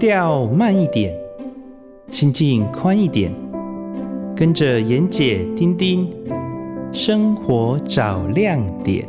[0.00, 1.14] 调慢一点，
[2.10, 3.30] 心境宽一点，
[4.34, 6.10] 跟着妍姐、丁丁，
[6.90, 9.06] 生活找亮点。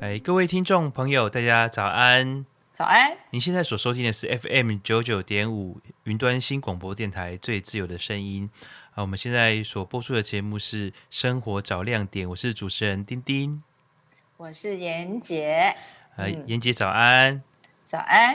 [0.00, 2.44] 哎，各位听众朋友，大家早安！
[2.74, 3.16] 早安！
[3.30, 8.50] 您现在所收听的是 FM 九九点五云端新广播电台最自由的声音。
[8.98, 13.62] 啊，我们现在所播出的节目是《生活找亮点》，我是主持人丁丁，
[14.36, 15.76] 我是妍姐。
[16.16, 17.40] 呃，妍姐早安，
[17.84, 18.34] 早安。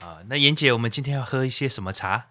[0.00, 2.26] 啊，那妍姐，我们今天要喝一些什么茶？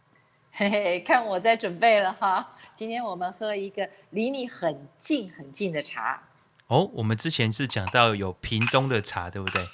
[0.52, 2.58] 嘿嘿，看我在准备了哈。
[2.74, 6.22] 今天我们喝一个离你很近很近的茶。
[6.66, 9.66] 哦，我们之前是讲到有屏东的茶，对不对？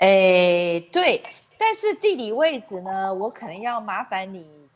[0.00, 1.22] 哎，对。
[1.56, 4.67] 但是地理位置呢，我可能要麻烦你。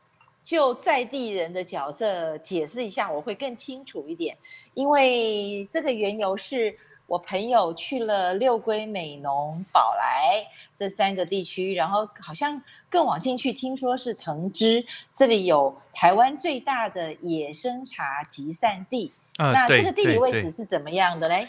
[0.44, 4.36] 就在地人的角色解释一下，我会更清楚一点。
[4.74, 6.76] 因为这个缘由是
[7.06, 19.12] 我朋友去了六龟、美浓、宝来这三个地区，然后好像更往进去，听说是藤枝，这里有台湾最大的野生茶集散地。
[19.38, 21.46] 呃、那这个地理位置是怎么样的嘞？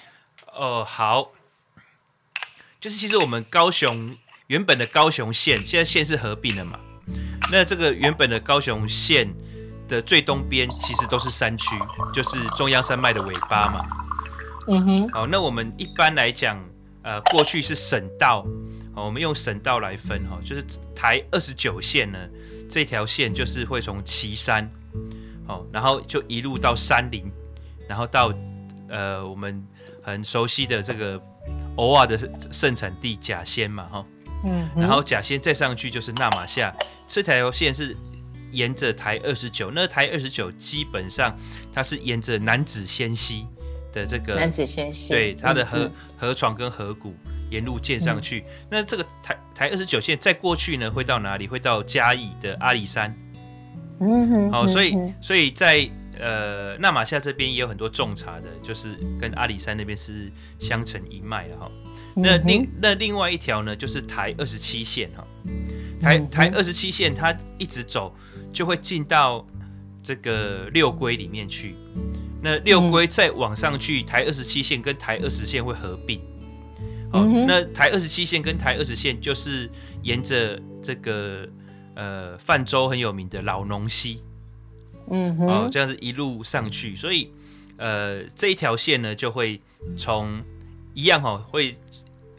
[0.54, 1.32] 哦、呃，好，
[2.80, 4.16] 就是其实我们高雄
[4.48, 6.80] 原本的高雄县，现在县是合并了嘛。
[7.52, 9.28] 那这个原本的高雄县
[9.88, 11.76] 的最东边，其实都是山区，
[12.14, 13.86] 就是中央山脉的尾巴嘛。
[14.68, 15.10] 嗯哼。
[15.10, 16.58] 好，那我们一般来讲，
[17.02, 18.46] 呃，过去是省道，
[18.96, 20.66] 好，我们用省道来分哈，就是
[20.96, 22.18] 台二十九线呢，
[22.70, 24.70] 这条线就是会从旗山，
[25.46, 27.30] 好，然后就一路到山林，
[27.88, 28.34] 然后到
[28.88, 29.62] 呃我们
[30.02, 31.22] 很熟悉的这个
[31.76, 32.18] 偶尔的
[32.52, 34.06] 盛产地甲仙嘛，哈。
[34.44, 36.74] 嗯，然后甲仙再上去就是纳玛夏，
[37.08, 37.96] 这条线是
[38.52, 41.36] 沿着台二十九，那台二十九基本上
[41.72, 43.48] 它是沿着南子仙溪
[43.92, 47.16] 的这个南子仙溪，对它的河、嗯、河床跟河谷
[47.50, 48.42] 沿路建上去。
[48.42, 51.48] 嗯、那这个台台二十九线再过去呢，会到哪里？
[51.48, 53.16] 会到嘉义的阿里山。
[54.00, 55.90] 嗯哼，好，所以所以在
[56.20, 61.72] 呃那玛夏这边也有很多种茶的，就是跟阿里山那边是相承一脉的哈。
[62.16, 65.26] 那另那另外一条呢，就是台二十七线哈，
[66.00, 68.16] 台台二十七线，它一直走
[68.52, 69.44] 就会进到
[70.04, 71.74] 这个六龟里面去。
[72.42, 76.20] 那六龟再往上去，台二十七线跟台二十线会合并。
[77.12, 79.70] 好，那台二十七线跟台二十线就是
[80.04, 81.48] 沿着这个
[81.96, 84.22] 呃泛舟很有名的老农溪，
[85.10, 87.32] 嗯哼，这样子一路上去，所以
[87.78, 89.60] 呃这一条线呢就会
[89.98, 90.42] 从
[90.94, 91.76] 一样哈会。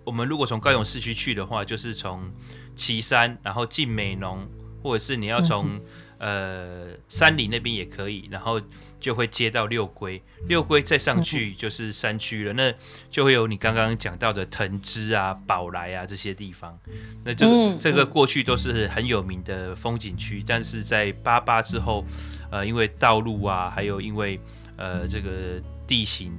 [0.05, 2.31] 我们如果从高雄市区去的话，就是从
[2.77, 4.47] 旗山，然后进美浓，
[4.83, 5.81] 或者是你要从、
[6.19, 8.61] 嗯、呃山里那边也可以，然后
[9.01, 12.75] 就会接到六龟，六龟再上去就是山区了，嗯、那
[13.11, 16.79] 就会有你刚刚讲到的藤枝啊、宝来啊这些地方，
[17.25, 22.05] 那这个嗯、这个过去都是很有名的风景区，但是在八八之后，
[22.51, 24.39] 呃，因为道路啊，还有因为
[24.77, 25.31] 呃这个
[25.87, 26.33] 地形。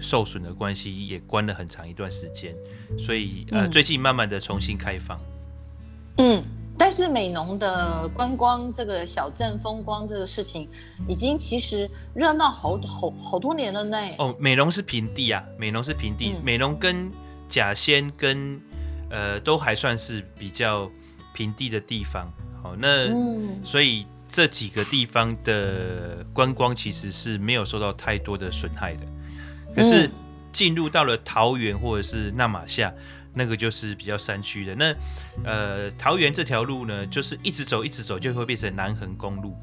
[0.00, 2.54] 受损的关系也关了很长一段时间，
[2.98, 5.20] 所以呃最近慢慢的重新开放。
[6.16, 6.42] 嗯，
[6.78, 10.68] 但是美浓的观光这个小镇风光这个事情，
[11.06, 13.98] 已经其实热闹好好好多年了呢。
[14.18, 17.10] 哦，美浓是平地啊，美浓是平地，嗯、美浓跟
[17.48, 18.60] 甲仙跟
[19.10, 20.90] 呃都还算是比较
[21.34, 22.30] 平地的地方。
[22.62, 29.06] 好，那、嗯、所以这几个地方的观光其实是没有受到太多的损害的。
[29.74, 30.10] 可是
[30.52, 32.92] 进入到了桃园或者是那玛夏，
[33.32, 34.74] 那个就是比较山区的。
[34.74, 34.94] 那
[35.44, 39.56] 呃，桃园这条路呢，就是一直走一直走，就会变成南横公路。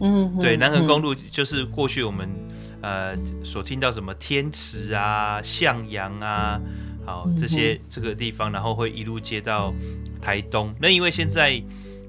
[0.00, 2.28] 嗯，对，南横公路就是过去我们
[2.82, 6.60] 呃所听到什么天池啊、向阳啊，
[7.06, 9.72] 好这些这个地方，然后会一路接到
[10.20, 10.74] 台东。
[10.80, 11.62] 那因为现在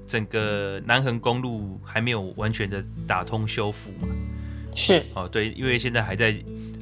[0.06, 4.08] 整个南横公路还没有完全的打通修复嘛，
[4.74, 6.34] 是哦，对，因为现在还在。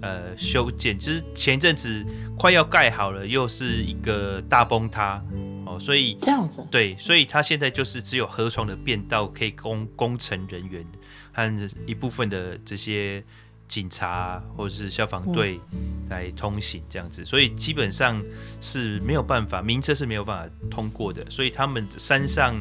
[0.02, 0.98] 呃，修建。
[0.98, 2.04] 就是前一阵子
[2.38, 5.22] 快要盖好了，又是一个大崩塌。
[5.66, 6.66] 哦，所以这样子。
[6.70, 10.84] 对，所以它现在就是只有河床的便道可以供工程人员
[11.32, 13.22] 和一部分的这些
[13.66, 15.60] 警察或者是消防队
[16.08, 18.24] 来通行这样子，所以基本上
[18.62, 22.56] 是没有办法，名车是没有办法通过的，所以他们山上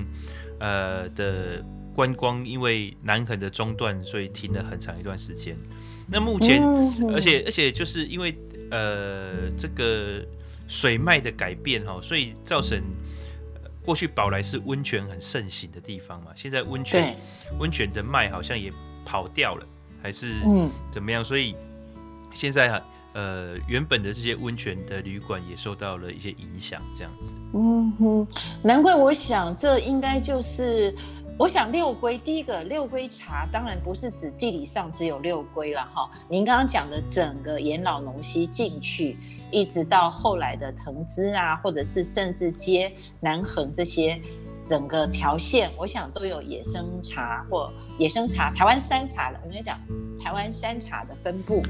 [0.60, 5.58] 呃的观光因为南横的中断，所以停了很长一段时间。
[6.10, 6.64] 那目前，
[7.14, 8.34] 而且而且就是因为
[8.72, 10.26] 呃这个
[10.68, 12.82] 水脉的改变哈，所以造成
[13.84, 17.18] 过去宝来是温泉很盛行的地方嘛，现在温泉
[17.60, 18.72] 温泉的脉好像也
[19.06, 19.66] 跑掉了，
[20.02, 20.32] 还是
[20.92, 21.22] 怎么样？
[21.22, 21.54] 所以
[22.34, 22.82] 现在
[23.14, 27.36] 呃原本的这些温泉的旅馆也受到了一些影响，这样子。
[27.54, 28.28] 嗯哼，
[28.64, 30.96] 难怪我想这应该就是。
[31.40, 36.10] 我想六龟，第一个六龟茶当然不是指地理上只有六龟了哈。
[36.28, 39.16] 您刚刚讲的整个延老农溪进去，
[39.52, 44.20] 一直到后来的藤枝啊，或者是甚至接南横这些
[44.66, 49.40] 整个条线，我想都有野生茶或野生茶、台湾山茶的。
[49.44, 49.80] 我跟你讲，
[50.20, 51.62] 台湾山茶的分布。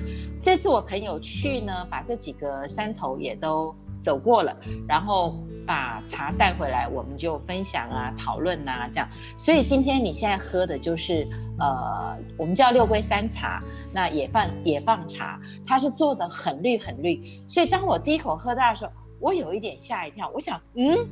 [0.42, 4.56] 这次我朋友去呢，把这几个山头也都走过了，
[4.88, 5.38] 然后。
[5.68, 9.10] 把茶带回来，我们就分享啊、讨论啊，这样。
[9.36, 11.28] 所以今天你现在喝的就是
[11.60, 13.62] 呃，我们叫六龟山茶，
[13.92, 17.22] 那也放也放茶，它是做的很绿很绿。
[17.50, 21.06] 所以当我第一口喝到的时候，我有一点吓一跳，我想，嗯，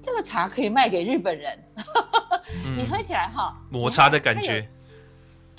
[0.00, 1.58] 这个茶可以卖给日本人？
[2.64, 4.66] 嗯、你喝起来哈，抹茶的感觉，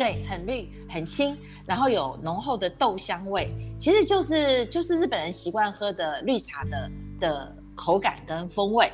[0.02, 7.56] 对，很绿很清，然后有浓厚的豆香味，其实就是就是日本人习惯喝的绿茶的的。
[7.74, 8.92] 口感跟风味，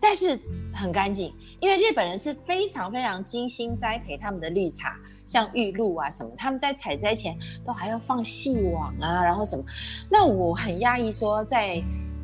[0.00, 0.38] 但是
[0.72, 4.96] 很干净，因为日本人是非常非常精心栽培他们的绿茶，
[5.26, 9.62] 像玉露啊什么，他们在采摘前都还要放细网啊，然后什么。
[10.08, 11.82] 那我很讶异说，在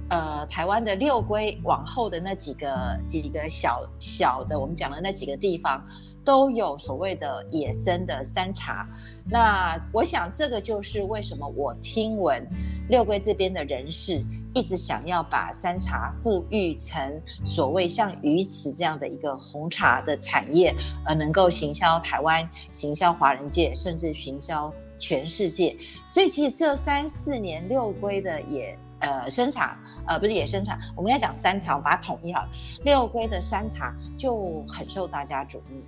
[0.08, 5.84] 呃台湾的六龟往后的那几个几个小小的，我们讲的那几个地方，
[6.26, 8.86] 都有所谓的野生的山茶。
[9.24, 12.46] 那我想这个就是为什么我听闻
[12.90, 14.22] 六龟这边的人士。
[14.54, 20.74] 一直想要把山茶富裕成所谓像鱼池这样的一个红茶的产业，
[21.04, 25.76] 而能够行销台湾、行销华人界，甚至行销全世界。
[26.06, 29.76] 所以其实这三四年六龟的野呃生茶，
[30.06, 32.48] 呃不是野生茶，我们要讲山茶，我把它统一好了。
[32.82, 35.82] 六龟的山茶就很受大家瞩目。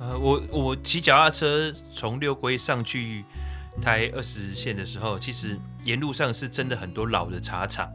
[0.00, 3.22] 呃，我我骑脚踏车从六龟上去
[3.82, 7.86] 台二十线的时候，其实沿路上是真的很多老的茶厂。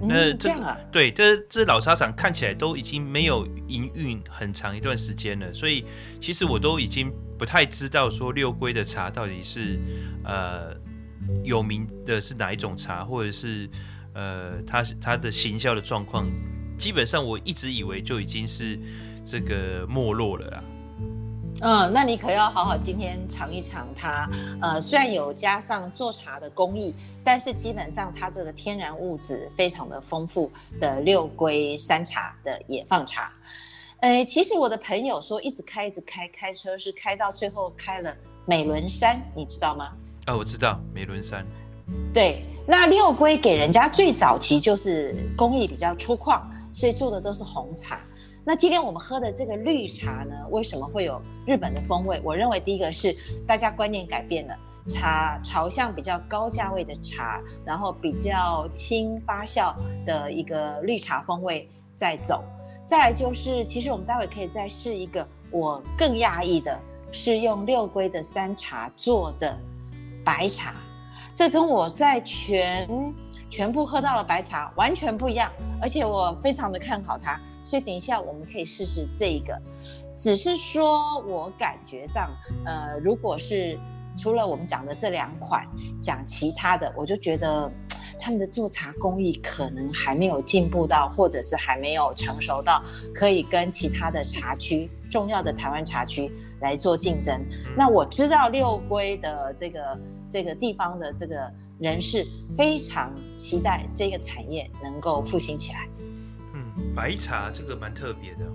[0.00, 0.78] 那这，这样啊？
[0.92, 5.84] 对，这这老茶厂看起来都已经没有营运很长一段时间了，所以
[6.20, 9.76] 其实我都已经不太知道说六龟的茶到底是
[10.24, 10.72] 呃
[11.42, 13.68] 有名的是哪一种茶，或者是
[14.12, 16.28] 呃它它的行销的状况，
[16.78, 18.78] 基本上我一直以为就已经是
[19.24, 20.62] 这个没落了啊。
[21.64, 24.28] 嗯，那你可要好好今天尝一尝它。
[24.60, 26.94] 呃，虽然有加上做茶的工艺，
[27.24, 33.32] 但是基本上它这个天然物质非常的丰富的六龟山茶的野放茶。
[34.00, 38.14] 呃，其实我的朋友说，一直开一直开，开车是开到最后开了
[38.44, 39.90] 美仑山，你知道吗？
[40.26, 41.46] 啊，我知道美仑山。
[42.12, 46.42] 对，那六龟给人家最早期就是工艺比较粗犷，
[46.74, 47.98] 所以做的都是红茶。
[48.46, 52.20] 那今天我们喝的这个绿茶呢，为什么会有日本的风味？
[52.22, 54.54] 我认为第一个是大家观念改变了，
[54.86, 59.74] 茶朝向比较高价位的茶，然后比较轻发酵
[60.04, 62.44] 的一个绿茶风味在走。
[62.84, 66.78] 再来就是，其实我们待会可以再试一个，我更讶异的
[67.10, 69.56] 是用六龟的山茶做的
[70.22, 70.74] 白茶，
[71.32, 72.86] 这跟我在全
[73.54, 75.48] 全部喝到了白茶完全不一样，
[75.80, 77.40] 而且我非常的看好它。
[77.62, 79.56] 所以等一下我们可以试试这一个，
[80.16, 82.28] 只是说我感觉上，
[82.66, 83.78] 呃，如果是
[84.16, 85.64] 除了我们讲的这两款，
[86.02, 87.70] 讲其他的，我就觉得
[88.20, 92.82] 他们的做茶工艺可能还没有进步到，或者是还没有成熟到
[93.14, 96.28] 可以跟其他的茶区重要的台湾茶区
[96.60, 97.40] 来做竞争。
[97.76, 102.26] 那我知道六龟的这个这个地方的这个人士
[102.56, 105.88] 非常期待这个产业能够复兴起来。
[106.94, 108.52] 白茶这个蛮特别的哦。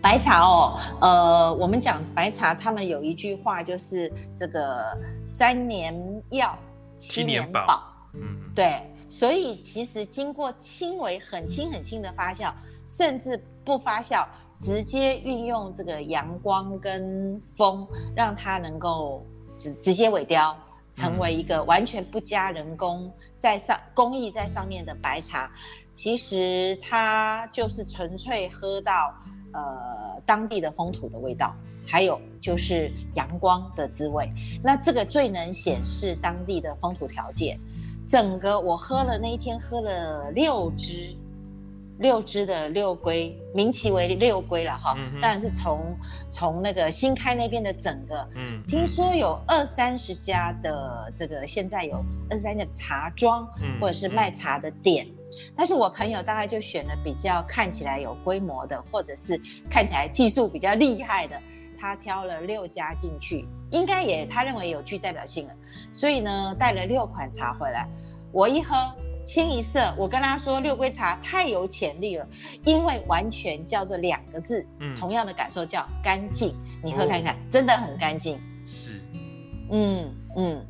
[0.00, 5.94] 白茶哦，呃，我们讲白茶，他们有一句话就是这个三年
[6.30, 6.56] 药，
[6.94, 7.82] 七年宝。
[8.14, 8.20] 嗯，
[8.54, 12.52] 对，所以其实经过轻微、很轻、很轻的发酵，
[12.86, 14.24] 甚至不发酵，
[14.60, 20.56] 直接运用这个阳光跟风，让它能够直直接萎凋。
[20.96, 25.50] 成为一个完全不加人工在上工艺在上面的白茶，
[25.92, 29.14] 其实它就是纯粹喝到
[29.52, 31.54] 呃当地的风土的味道，
[31.86, 34.26] 还有就是阳光的滋味。
[34.64, 37.60] 那这个最能显示当地的风土条件。
[38.08, 41.14] 整个我喝了那一天喝了六支。
[41.98, 45.96] 六支的六龟，名其为六龟了哈，当然是从
[46.30, 61.40] 从那个新开那边的整个，嗯，听说有二三十家的这个现在有二三家的茶庄，嗯、或者是卖茶的店，嗯、但是我朋友大概就选了比较看起来有规模的，或者是看起来技术比较厉害的
[61.78, 65.54] 他挑了六家进去，应该也他认为有具代表性了，
[65.92, 67.88] 所以呢带了六款茶回来。
[68.32, 68.74] 我一喝，
[69.26, 72.26] 清一色，我跟他说六龟茶太有潜力了，
[72.64, 76.54] 因为完全叫做两个字，嗯，同样的感受叫干净。
[76.82, 78.38] 你喝看看，哦、真的很干净。
[78.66, 79.02] 是，
[79.72, 80.64] 嗯嗯。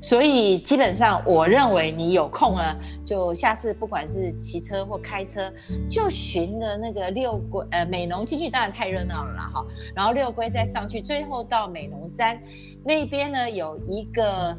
[0.00, 2.76] 所以基本上，我认为你有空呢，
[3.06, 5.50] 就下次不管是骑车或开车，
[5.88, 9.64] 就循着那个六龟呃美浓进去，当然太热闹了啦哈。
[9.94, 12.38] 然后六龟再上去，最后到美浓山
[12.84, 14.54] 那边呢，有一个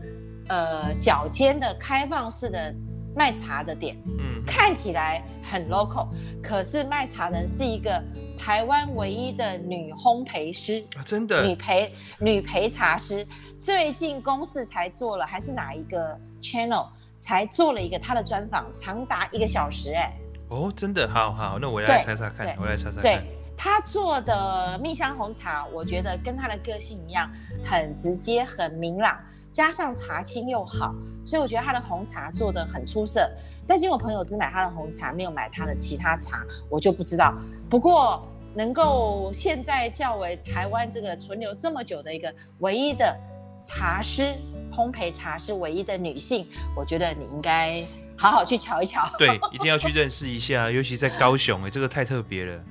[0.48, 2.74] 呃脚尖的开放式的
[3.16, 6.08] 卖茶的店，嗯，看起来很 local，
[6.44, 8.04] 可是卖茶人是一个
[8.38, 11.42] 台湾唯一的女烘焙师啊，真的？
[11.46, 13.26] 女陪女陪茶师，
[13.60, 16.88] 最近公司才做了，还是哪一个 channel
[17.18, 20.14] 才做了一个她的专访，长达一个小时，欸，哎，
[20.50, 23.22] 哦，真的，好好，那我来查查看，我来查查看，对，
[23.56, 27.32] 她做的蜜香红茶，我觉得跟她的个性一样，
[27.64, 29.18] 很直接，很明朗。
[29.56, 30.94] 加上茶青又好，
[31.24, 33.32] 所以我觉得他的红茶做的很出色。
[33.66, 37.34] 但是因为我朋友只买他的红茶，没有买他的其他茶，我就不知道。
[37.70, 43.18] 不过能够现在较为台湾这个存留这么久的一个唯一的
[43.64, 44.34] 茶师，
[44.74, 46.46] 烘焙茶师唯一的女性，
[46.76, 47.82] 我觉得你应该
[48.18, 49.10] 好好去瞧一瞧。
[49.18, 52.62] 对， 一定要去认识一下，尤其在高雄，哎，这个太特别了。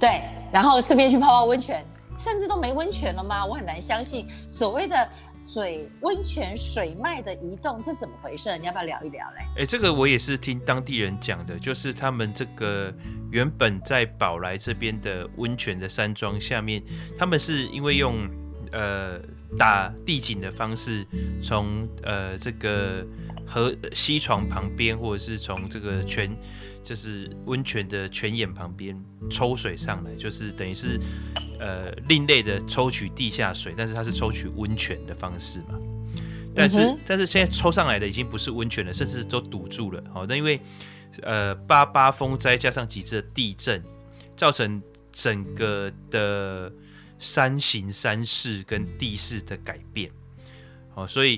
[0.00, 1.84] 对，然后顺便去泡泡温泉。
[2.16, 3.44] 甚至都没温泉了吗？
[3.44, 8.56] 我很难相信所谓的水温泉水脉的移动，这怎么回事？
[8.58, 9.62] 你要不要聊一聊嘞？
[9.62, 12.92] 哎、这个我也是听当地人讲的，就是他们这个
[13.30, 16.82] 原本在宝来这边的温泉的山庄下面，
[17.18, 18.28] 他们是因为用
[18.72, 19.20] 呃
[19.58, 21.06] 打地井的方式，
[21.42, 23.06] 从呃这个
[23.46, 26.34] 河溪床旁边，或者是从这个泉。
[26.86, 28.96] 就是温泉的泉眼旁边
[29.28, 31.00] 抽水上来，就是等于是
[31.58, 35.78] 呃另类的抽取地下水，但是它是抽取温泉的方式嘛。
[36.54, 40.02] 但是、嗯、但是现在抽上来的已经不是温泉了，甚至都堵住了。
[40.12, 40.60] 好，那因为
[41.22, 43.82] 呃八八风灾加上几次的地震，
[44.36, 44.82] 造成
[45.12, 46.72] 整个的
[47.18, 50.10] 山形山势跟地势的改变。
[50.94, 51.36] 好，所以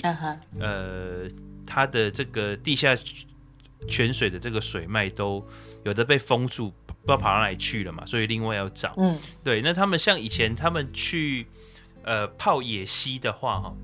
[0.58, 1.28] 呃
[1.66, 2.94] 它的这个地下。
[3.86, 5.42] 泉水的这个水脉都
[5.84, 6.74] 有的被封住，
[7.08, 8.92] 不知道跑到哪里去了嘛，所以另外要找。
[8.98, 9.62] 嗯，对。
[9.62, 11.46] 那他们像以前他们去
[12.02, 13.74] 呃泡野溪的话，哈，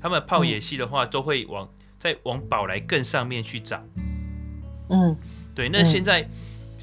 [0.00, 3.80] 他们泡野溪的话都会往再往宝来更上面去找。
[4.90, 5.16] 嗯，
[5.54, 5.68] 对。
[5.68, 6.28] 那现在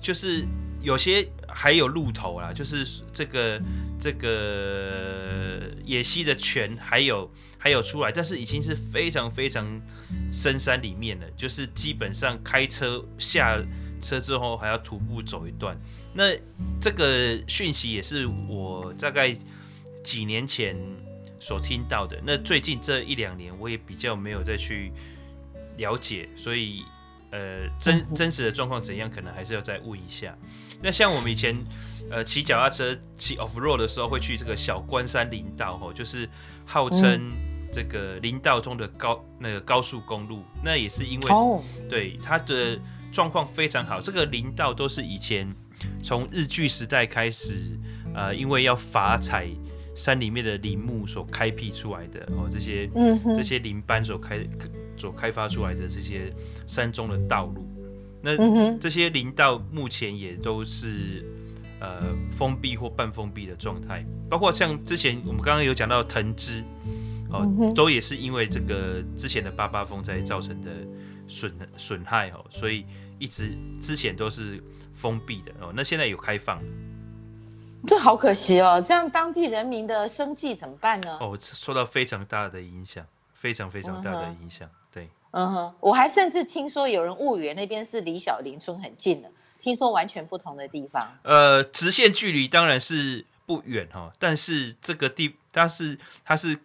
[0.01, 0.45] 就是
[0.81, 3.61] 有些还有路头啦，就是这个
[3.99, 7.29] 这个野溪的泉还有。
[7.63, 9.65] 还有出来，但是已经是非常非常
[10.33, 13.57] 深山里面了，就是基本上开车下
[14.03, 15.75] 车之后还要徒步走一段。
[16.13, 16.25] 那
[16.79, 19.35] 这个讯息也是我大概
[20.03, 20.77] 几年前
[21.39, 22.21] 所听到的。
[22.23, 24.91] 那最近这一两年我也比较没有再去
[25.77, 26.83] 了解，所以
[27.31, 30.37] 呃真真实的状况怎样，可能还是要再问一下。
[30.81, 31.57] 那像我们以前
[32.11, 36.29] 呃骑脚踏车骑 off road 的时候，会去这个小关山林道吼，就是
[36.65, 37.31] 号称。
[37.75, 41.59] 这个林道中的高那个高速公路，那也是因为、oh.
[41.89, 42.79] 对它的
[43.13, 44.01] 状况非常好。
[44.01, 45.47] 这个林道都是以前
[46.01, 47.77] 从日据时代开始，
[48.13, 49.47] 呃，因为要伐采
[49.95, 53.35] 山里面的林木所开辟出来的哦，这些、mm hmm.
[53.35, 54.45] 这些林班所开
[54.97, 56.33] 所开发出来的这些
[56.67, 57.65] 山中的道路。
[58.21, 58.79] 那、mm hmm.
[58.79, 61.23] 这些林道目前也都是
[61.79, 62.01] 呃
[62.35, 66.63] 封闭或半封闭的状态，包括像之前我们刚刚有讲到藤枝。
[67.35, 70.69] 哦，都也是因为这个之前的八八风灾造成的
[71.27, 72.85] 损损害哦，所以
[73.23, 74.61] 一直之前都是
[74.93, 75.71] 封闭的哦。
[75.73, 76.61] 那现在有开放，
[77.87, 81.17] 这好可惜哦，这样当地人民的生计怎么办呢？
[81.21, 84.69] 哦，受到非常大的影响，非常非常大的影响。
[84.91, 91.07] 对，嗯哼，我还甚至听说有人误以为那边是离小林村很近的，听说完全不同的地方。
[91.23, 96.59] 呃，直线距离当然是不远哈，但是这个地它是它是。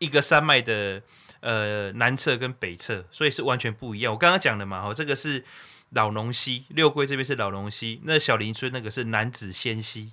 [0.00, 1.00] 一个山脉的
[1.40, 4.12] 呃南侧跟北侧，所以是完全不一样。
[4.12, 5.42] 我刚刚讲的嘛，哦，这个是
[5.94, 10.12] 荖浓溪，六龟这边是老农溪，那小林村那个是男子仙溪。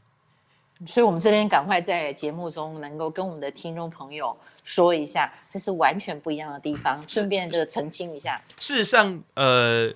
[0.87, 8.41] 所以，我们这边赶快在节目中能够跟我们的听众朋友说一下，这是完全不一样的地方，顺便这个澄清一下。
[8.59, 9.93] 事实上，呃，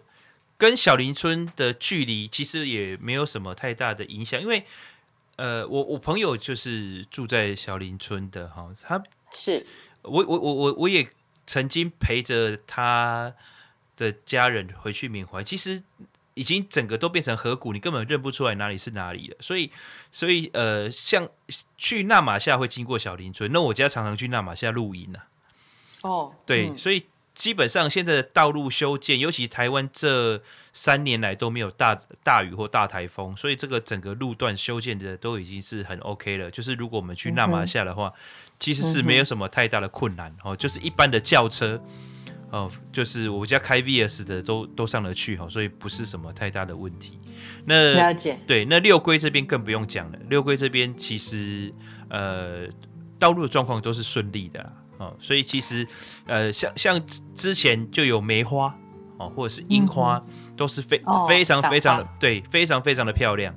[0.58, 4.66] 跟小林村的距离其实也没有什么太大的影响，因为
[5.38, 9.04] 呃，我我朋友就是住在小林村的哈，他。
[9.32, 9.66] 是
[10.04, 11.06] 我我我我我也
[11.46, 13.34] 曾经陪着他
[13.98, 15.44] 的家人回去缅怀。
[15.44, 15.82] 其实
[16.34, 19.38] 已经整个都变成河谷，你根本认不出来哪里是哪里了。
[19.40, 19.72] 所以，
[20.12, 21.30] 所以呃，像
[21.78, 25.20] 去纳玛夏会经过小林村，那我家常常去纳玛夏露营呢。
[26.02, 30.42] 哦，对，嗯、所以基本上现在的道路修建，尤其台湾这
[30.74, 36.52] 三年来都没有大大雨或大台风，所以这个整个路段修建的都已经是很 OK 了。
[36.52, 38.20] 就是如果我们去纳玛夏的话，嗯、
[38.60, 41.82] 其实是没有什么太大的困难、嗯、哦，就是一般的轿车。
[42.52, 47.20] 哦，就是我家开 VS 的都都上得去哈，所以不是什么太大的问题。
[47.66, 50.20] 那了解，对，那六龟这边更不用讲了。
[50.30, 51.72] 六龟这边其实
[52.10, 52.68] 呃
[53.20, 55.86] 道路的状况都是顺利的哦，所以其实
[56.28, 57.02] 呃像像
[57.34, 58.74] 之前就有梅花
[59.18, 63.54] 哦，或者是樱花，嗯、都是非、哦、非常非常的对，非常非常的漂亮。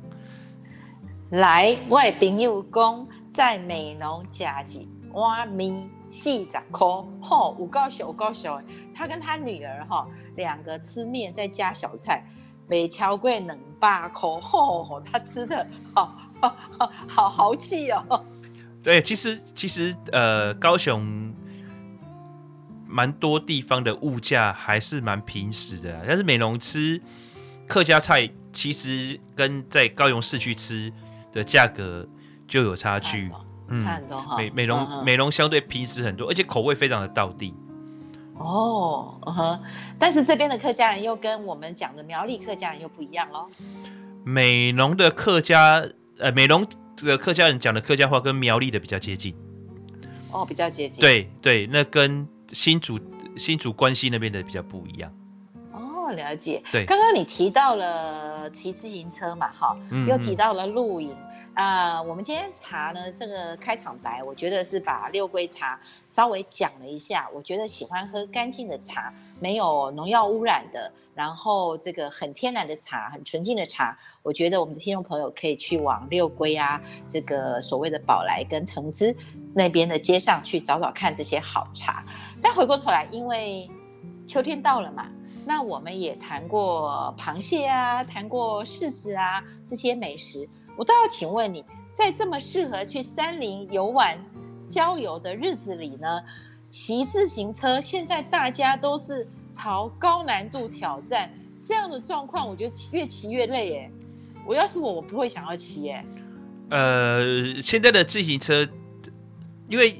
[1.30, 5.90] 来，我的朋友讲在美浓假日挖米。
[6.08, 8.60] 细长抠吼，五高小高小，
[8.94, 12.24] 他跟他女儿哈两个吃面再加小菜，
[12.66, 18.24] 每敲贵冷八口吼，他吃的 好好好好豪气哦。
[18.82, 21.34] 对，其实其实呃，高雄
[22.86, 27.00] 蛮多地方的物价还是蛮平实的，但是美容吃
[27.66, 30.90] 客家菜，其实跟在高雄市区吃
[31.32, 32.08] 的价格
[32.46, 33.30] 就有差距。
[33.78, 37.52] 差很多哈，美美容美容相对平时很多，而且口味非常的道地。
[38.38, 39.60] 哦，呵，
[39.98, 43.48] 但是这边的客家人又跟我们讲的苗栗客家人又不一样喽。
[44.24, 45.84] 美容的客家，
[46.18, 46.64] 呃，美浓
[46.96, 49.34] 的客家人讲的客家话跟苗栗的比较接近。
[50.30, 51.00] 哦，比较接近。
[51.00, 52.98] 对对，那跟新竹
[53.36, 55.12] 新竹关西那边的比较不一样。
[56.08, 56.62] 哦，了解。
[56.72, 61.14] 对，刚刚你提到了骑自行车嘛，哈，又提到了露营。
[61.54, 67.28] 啊、呃，我们今天茶呢，这个开场白，我觉得是把六龟茶稍微讲了一下。
[67.34, 73.98] 我觉得喜欢喝干净的茶，没有农药污染的，然后这个很天然的茶，很纯净的茶。
[74.22, 79.14] 我觉得我们的听众朋友可以去往六龟啊，这个所谓的宝来跟藤枝
[79.52, 82.04] 那边的街上去找找看这些好茶。
[82.40, 83.68] 但回过头来，因为
[84.28, 85.08] 秋天到了嘛，
[85.48, 90.46] 那我们也谈过螃蟹啊，谈过柿子啊这些美食。
[90.76, 94.22] 我倒要请问你，在这么适合去山林游玩、
[94.66, 96.22] 郊游的日子里呢，
[96.68, 101.32] 骑自行车现在大家都是朝高难度挑战，
[101.62, 103.90] 这样的状况，我觉得越骑越累耶。
[104.44, 106.04] 我要是我，我不会想要骑耶。
[106.68, 108.68] 呃，现在的自行车，
[109.66, 109.96] 因为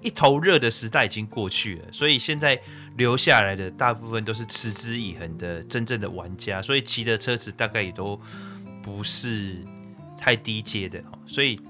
[0.00, 2.60] 一头热的时代已经过去了，所以现在
[2.98, 8.20] 留下来的大部分都是持之以恒的真正的玩家，所以骑的车子大概也都
[8.82, 9.56] 不是。
[10.20, 11.60] 太低阶的，所以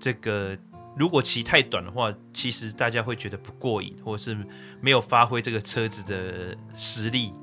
[0.00, 0.56] 这个
[0.96, 4.34] 如果骑太短的话，其实大家会觉得不过瘾，或是
[4.80, 7.34] 没有发挥这个车子的实力，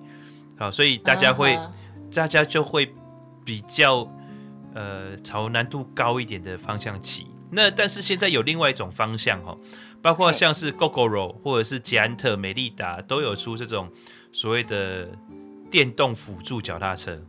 [0.58, 2.16] 好，所以大家会，uh huh.
[2.16, 2.92] 大家就会
[3.46, 4.12] 比较
[4.74, 7.28] 呃朝难度高一点的方向骑。
[7.52, 9.56] 那但是现在有另外一种方向哈，
[10.02, 13.92] 包括像是 Gogoro 或者是捷安特、美利达都有出这种
[14.32, 15.10] 所谓的
[15.70, 17.20] 电动辅助脚踏车。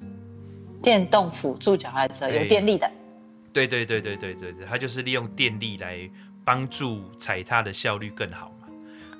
[0.82, 2.90] 电动辅助脚踏车有电力的。
[3.52, 6.08] 对对对对对对对，它就是利用电力来
[6.44, 8.68] 帮助踩踏的效率更好嘛。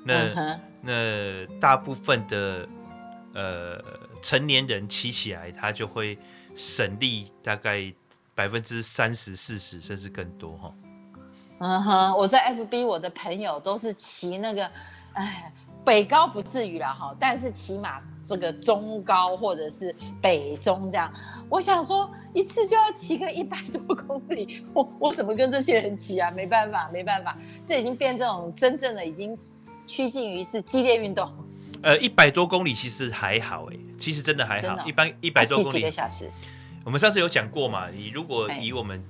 [0.05, 0.59] 那、uh.
[0.81, 2.67] 那大部分的
[3.33, 3.83] 呃
[4.21, 6.17] 成年人骑起来，他就会
[6.55, 7.93] 省力大概
[8.33, 10.73] 百分之三十、四十，甚至更多哈。
[11.63, 14.69] 嗯哼，我在 FB，我的朋友都是骑那个，
[15.13, 15.51] 哎。
[15.83, 21.11] 北高不至于啦哈，但是起码这个中高或者是北中这样，
[21.49, 26.29] 我想说一次就要骑个一百多公里，我我怎么跟这些人骑啊？
[26.29, 29.35] 没办法，没办法，这已经变这种真正的已经
[29.87, 31.33] 趋近于是激烈运动。
[31.81, 35.77] 呃，一百多公里其实还好哎，其实真的还好，的一般一百多公里。
[35.77, 36.29] 几个小时？
[36.83, 39.03] 我们上次有讲过嘛，你如果以我们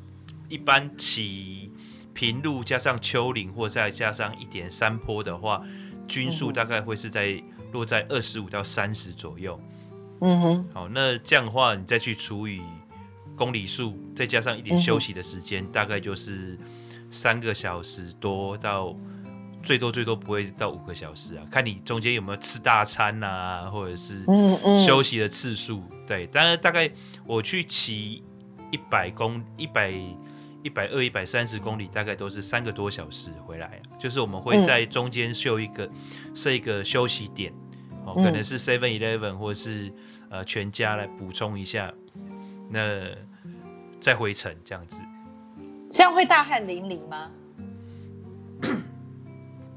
[0.47, 1.69] 一般骑
[2.13, 5.61] 平路加上丘陵，或再加上一点山坡的话。
[6.07, 9.57] 均速大概会是在落在二十五到三十左右。
[10.19, 12.61] 嗯哼，好，那这样的话，你再去除以
[13.33, 16.59] 公里数，再加上一点休息的时间，嗯、大概就是
[17.09, 18.93] 三个小时多到
[19.63, 21.45] 最多最多不会到五个小时啊。
[21.49, 24.25] 看你中间有没有吃大餐啊，或者是
[24.85, 25.77] 休息的次数。
[25.77, 26.91] 嗯嗯对，当然大概
[27.25, 28.21] 我去骑
[28.69, 29.93] 一百公一百。
[30.63, 33.81] 一百二、一百三十公里，大概都是三个多小时回来。
[33.99, 35.89] 就是我们会在中间设一个
[36.33, 37.53] 设、嗯、一个休息点，
[38.05, 39.91] 哦，可能是 Seven Eleven 或者是
[40.29, 41.93] 呃全家来补充一下，
[42.69, 43.01] 那
[43.99, 45.01] 再回程这样子。
[45.89, 47.29] 这样会大汗淋漓吗？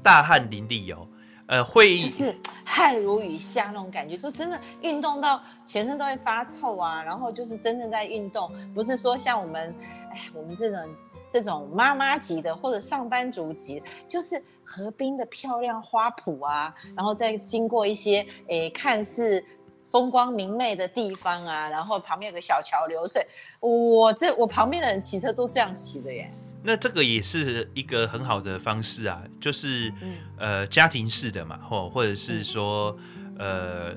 [0.01, 1.07] 大汗淋漓哦，
[1.47, 9.73] 呃，会议就是 汗如雨下那种感觉，就真的运动到全身都会发臭啊，然后就是真正在运动，不是说像我们，
[10.11, 10.95] 哎，我们这种
[11.29, 19.43] 这种妈妈级的或者上班族级，就是河边的漂亮花圃啊，然后再经过一些诶看似
[19.85, 23.25] 风光明媚的地方啊，然后旁边有个小桥流水，
[23.59, 26.31] 我这我旁边的人骑车都这样骑的耶。
[26.65, 32.97] 那这个也是一个很好的方式啊，就是、嗯、呃家庭式的嘛，或或者是说、
[33.37, 33.95] 嗯、呃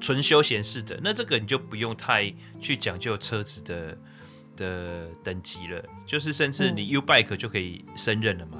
[0.00, 3.98] 纯休闲式的，那这个你就不用太去讲究车子的
[4.54, 8.58] 的等级了，就是甚至你 U bike 就可以胜任了嘛，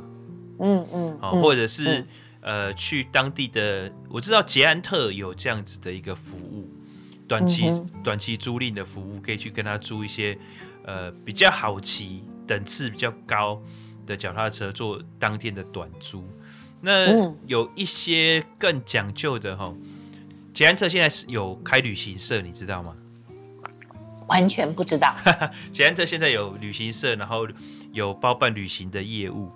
[0.60, 2.06] 嗯嗯，好、嗯，或者是、嗯、
[2.40, 6.70] 呃去当地的，我知道捷安特有这样子的一个服务，
[7.28, 10.38] 短期、嗯、短期租赁的服务，可以去跟他租一些
[10.86, 12.22] 呃比较好骑。
[12.46, 13.60] 等次比较高
[14.06, 16.28] 的脚踏车做当天的短租，
[16.82, 19.74] 那有一些更讲究的哈，
[20.52, 22.94] 捷安特现在是有开旅行社，你知道吗？
[24.28, 25.16] 完全不知道。
[25.72, 27.48] 捷安特现在有旅行社，然后
[27.92, 29.50] 有包办旅行的业务。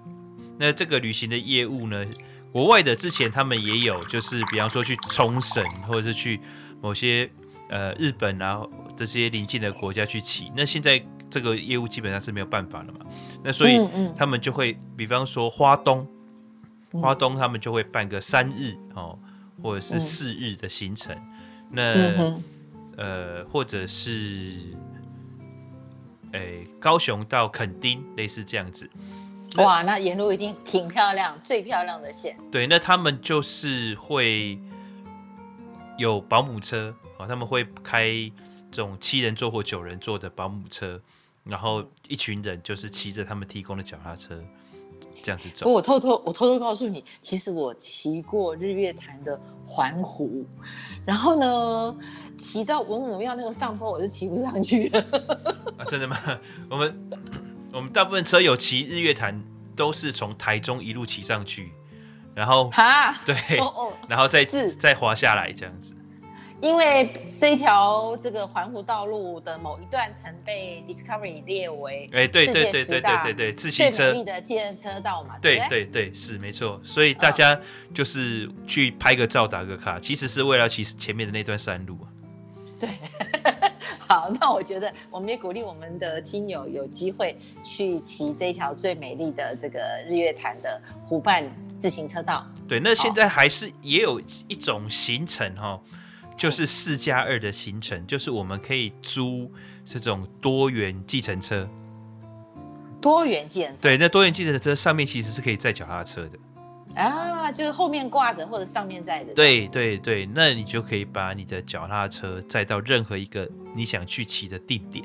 [0.59, 2.07] 那这个旅行的业务呢，
[2.51, 6.41] 国外的之前他们也有，就是比方说去冲绳，或者是去
[6.81, 7.31] 某些
[7.69, 8.63] 呃日本啊
[8.97, 10.51] 这些邻近的国家去骑。
[10.57, 11.05] 那现在。
[11.31, 13.01] 这个业务基本上是没有办法了嘛，
[13.45, 13.79] 那所以
[14.17, 16.07] 他们就会，比方说花东，
[16.93, 19.19] 花东他们就会办个三日哦，
[19.63, 21.15] 或者是四日的行程，
[21.71, 22.35] 那
[22.97, 24.55] 呃，或者是
[26.33, 28.89] 诶高雄到垦丁类似这样子，
[29.59, 32.37] 哇，那沿路一定挺漂亮，最漂亮的线。
[32.51, 34.59] 对，那他们就是会
[35.99, 38.09] 有保姆车哦，他们会开
[38.71, 40.99] 这种七人座或九人座的保姆车。
[41.49, 44.39] 然后一群人就是骑着他们提供的脚踏车
[45.23, 45.65] 这样子走。
[45.65, 50.45] 不我偷偷我偷偷告诉你，其实我骑过日月潭的环湖，
[51.07, 51.97] 然后呢，
[52.37, 55.01] 骑到文武庙那个上坡，我就骑不上去了。
[55.79, 56.17] 啊，真的吗？
[56.69, 57.11] 我们
[57.73, 59.43] 我们大部分车友骑日月潭
[59.75, 61.73] 都是从台中一路骑上去，
[62.35, 65.95] 然后哈对，哦哦然后再是再滑下来这样子。
[66.61, 76.81] 因为这一条这个环湖道路的某一段曾被 Discovery 列为哎，对对对对对对对，自行车最美丽的计程车道嘛，对对对，是没错。
[76.83, 77.59] 所以大家
[77.95, 82.11] 就是去拍个照、打个卡，其实是为了骑前面的那段山路啊。
[82.77, 82.89] 对，
[83.99, 91.45] 好，那我觉得我们也鼓励我们的听友有机会去骑这条最美丽的这个日月潭的湖畔
[91.77, 92.45] 自行车道。
[92.67, 95.81] 对，那现在还是也有一种行程哈。
[96.39, 99.53] 就是四加二的行程，就是我们可以租
[99.85, 101.69] 这种多元计程车。
[103.01, 103.83] 多元计程车。
[103.83, 106.39] 对，那多元计程车上面其实是可以载脚踏车的。
[106.95, 109.35] 啊，就是后面挂着或者上面载的。
[109.35, 115.05] 对对对，那你就可以把你的脚踏车载到任何一个你想去骑的地点。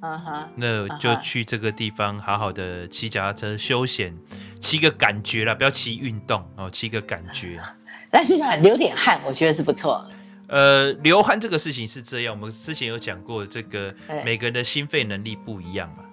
[0.00, 0.48] 啊哈。
[0.54, 4.16] 那就去这个地方好好的骑脚踏车休闲，
[4.60, 7.60] 骑个感觉啦，不要骑运动哦，骑个感觉。
[8.10, 10.08] 但是流点汗，我觉得是不错。
[10.48, 16.04] 呃，流汗这个事情是这样，我们之前有讲过，这个每个人的心肺能力不一样嘛。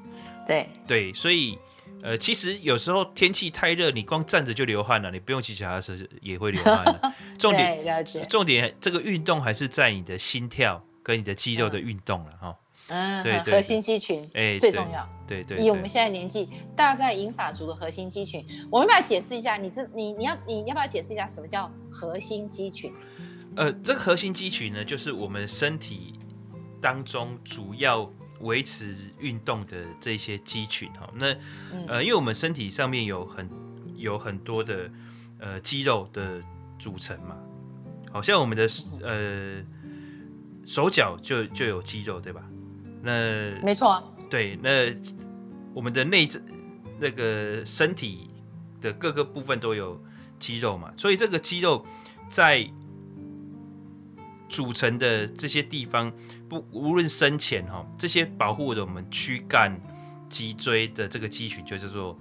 [0.48, 1.58] 对对，所以
[2.02, 7.13] 呃，其实有时候天气太热，你光站着就流汗了，你不用骑脚踏车也会流汗。
[7.39, 12.56] 重点重点这个运动还是在你的心跳跟你的肌肉的运动了哈。
[12.88, 15.08] 嗯，对，核心肌群哎最重要。
[15.26, 19.56] 对对，以我们现在年纪，大概银发族的核心肌群，我们要不要解释一下？
[19.56, 22.91] 你这你你要你要不要解释一下什么叫核心肌群？
[23.56, 26.13] 呃，这个核心肌群呢，就是我们身体
[26.82, 31.10] 当中主要维持运动的这些肌群哈。
[31.16, 31.36] 那
[31.88, 33.50] 呃，因为我们身体上面有很
[33.96, 34.89] 有很多的
[35.39, 36.42] 呃肌肉的
[36.80, 37.38] 组成嘛，
[38.12, 38.68] 好像我们的
[39.02, 39.63] 呃
[40.66, 42.44] 手脚就就有肌肉对吧？
[43.02, 44.04] 那没错啊。
[44.30, 44.92] 对，那
[45.74, 46.28] 我们的内
[47.00, 48.30] 那个身体
[48.82, 50.02] 的各个部分都有
[50.39, 51.86] 肌肉嘛，所以这个肌肉
[52.30, 52.68] 在
[54.54, 56.13] 组成的这些地方，
[56.48, 59.82] 不无论深浅哈，这些保护着我们躯干、
[60.30, 62.16] 脊椎的这个肌群就叫做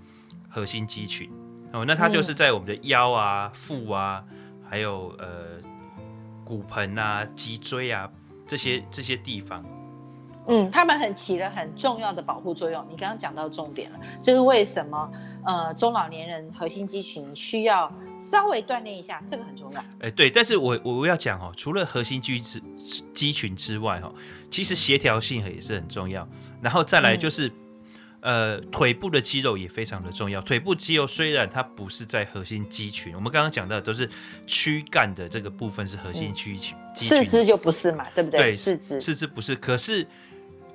[0.49, 1.31] 核心肌群
[1.75, 1.85] 哦。
[1.85, 4.25] 那它就是在我们的腰啊、腹啊，
[4.66, 5.61] 还有呃
[6.42, 8.11] 骨盆啊、脊椎啊
[8.47, 9.62] 这些这些地方。
[10.46, 12.85] 嗯，他们很起了很重要的保护作用。
[12.90, 15.11] 你刚刚讲到重点了，就是为什么
[15.44, 19.85] 呃中老年人核心肌群需要稍微锻炼一下，这个很重要。
[20.00, 22.62] 哎，对，但是我我要讲哦，除了核心肌之
[23.14, 24.12] 肌群之外哈，
[24.50, 26.28] 其实协调性也是很重要。
[26.61, 27.50] 然后再来就是，
[28.20, 30.40] 呃，腿部的肌肉也非常的重要。
[30.40, 34.09] 腿部肌肉虽然它不是在核心肌群，我们刚刚讲到的都是
[34.46, 38.40] 躯干的这个部分是核心肌群，嗯、四肢就不是嘛，对不对？
[38.40, 40.07] 对，四肢四肢不是，可是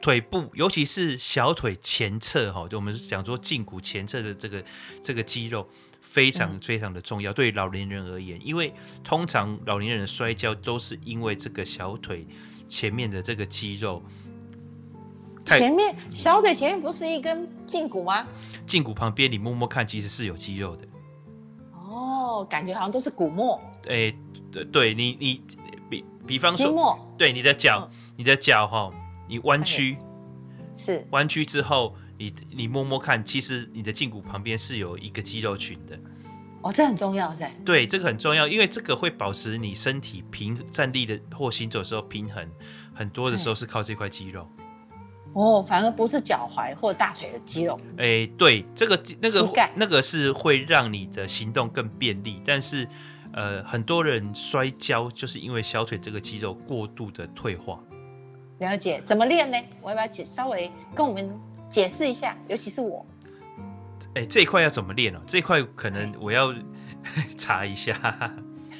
[0.01, 4.63] 腿部，尤其是小腿前侧哈，就我们讲说胫骨前侧的这个
[5.03, 5.67] 这个肌肉
[6.01, 7.31] 非常非常的重要。
[7.31, 12.25] 嗯、对老年人而言，因为通常老年人的摔跤都是因为这个小腿
[12.69, 14.01] 前面的这个肌肉。
[15.45, 18.27] 前面小腿前面不是一根胫骨吗？
[18.67, 20.85] 胫骨旁边你摸摸看，其实是有肌肉的。
[21.71, 23.57] 哦，感觉好像都是骨膜。
[23.87, 24.13] 哎，
[24.51, 25.41] 对，对你你
[25.89, 26.99] 比比方说。
[27.17, 28.91] 对你的脚，嗯、你的脚哈，
[29.27, 29.97] 你弯曲，
[30.73, 35.99] 是弯曲之后，你你摸摸看，其实你的胫骨旁边是有一个肌肉群的。
[36.61, 37.51] 哦，这很重要噻。
[37.63, 42.49] 对，这个很重要，因为这个会保持你身体平站立的或行走的时候平衡，
[42.93, 44.49] 很多的时候是靠这块肌肉。
[45.33, 47.79] 哦，反而不是脚踝或大腿的肌肉。
[47.97, 52.87] 哎，对，这个那个那个是会让你的行动更便利，但是
[53.33, 57.79] 呃，很多人摔跤就是因为小腿这个肌肉过度的退化。
[58.59, 59.57] 了解，怎么练呢？
[59.81, 61.29] 我要不要解稍微跟我们
[61.69, 62.35] 解释一下？
[62.47, 63.05] 尤其是我。
[64.15, 65.19] 哎，这一块要怎么练哦？
[65.27, 66.53] 这一块可能我要
[67.37, 67.95] 查一下。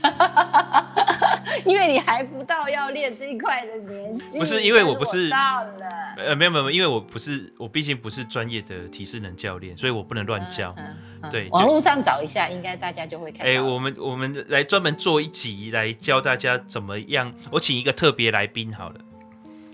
[1.66, 10.74] 因为你还不到要练这一块的年纪，不是因为我不是，是到了，呃，没有没有，因为我不是，我毕竟不是专业的体适能教练，所以我不能乱教。
[10.78, 13.52] 嗯嗯嗯、对，网络上找一下，应该大家就会看到。
[13.52, 17.34] 哎，我们我们来专门做一集来教大家怎么样。
[17.52, 19.00] 我请一个特别来宾好了，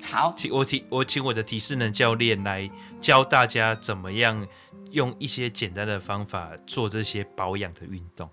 [0.04, 2.70] 好，请我提我请我的提示能教练来
[3.02, 4.48] 教大家怎么样
[4.92, 8.30] 用一些简单的方法做这些保养的运动。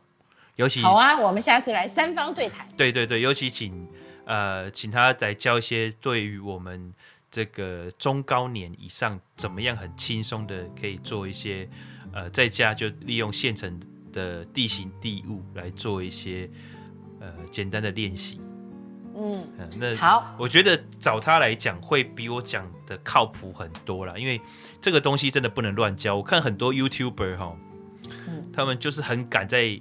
[0.57, 2.69] 尤其好啊，我们下次来三方对谈。
[2.77, 3.89] 对对对，尤其请
[4.27, 6.93] 呃，请他来教一些对于我们
[7.31, 11.67] 这个中高年以上，怎么样很轻松的可以做一些
[12.13, 13.81] 呃，在家就利用现成
[14.13, 16.51] 的地形地物来做一些
[17.21, 18.41] 呃简单的练习。
[19.17, 24.41] 嗯，呃、那好，我觉得找他来讲会比我讲的靠谱很多啦，因为
[24.81, 26.17] 这个东西真的不能乱教。
[26.17, 27.57] 我看很多 YouTuber 哈，
[28.29, 29.81] 嗯，他们就是很敢在。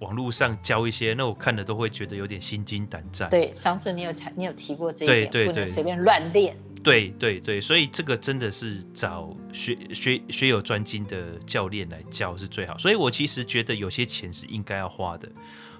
[0.00, 3.30] 网络上教一些，那我看了都会觉得有点心惊胆战。
[3.30, 6.54] 对，上次你有你有提过这一点，对对对，不能随便乱练。
[6.84, 12.76] 对对对，所以这个真的是找学学学有专精的教练来教是最好。
[12.76, 15.26] 所以我其实觉得有些钱是应该要花的。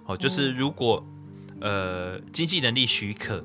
[0.07, 1.16] 哦，就是如果、嗯、
[1.61, 3.45] 呃经济能力许可，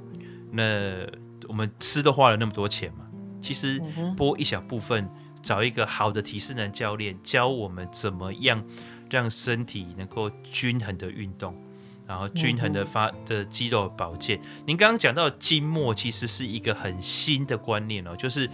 [0.51, 1.07] 那
[1.47, 3.05] 我们吃都花了那么多钱嘛，
[3.41, 3.81] 其实
[4.15, 5.09] 拨一小部分，
[5.41, 8.63] 找一个好的体适能教练教我们怎么样。
[9.11, 11.53] 让身体能够均衡的运动，
[12.07, 14.39] 然后均衡的发的肌肉保健。
[14.65, 18.49] 您刚刚讲到筋膜，其实是一个很新的观念哦，就是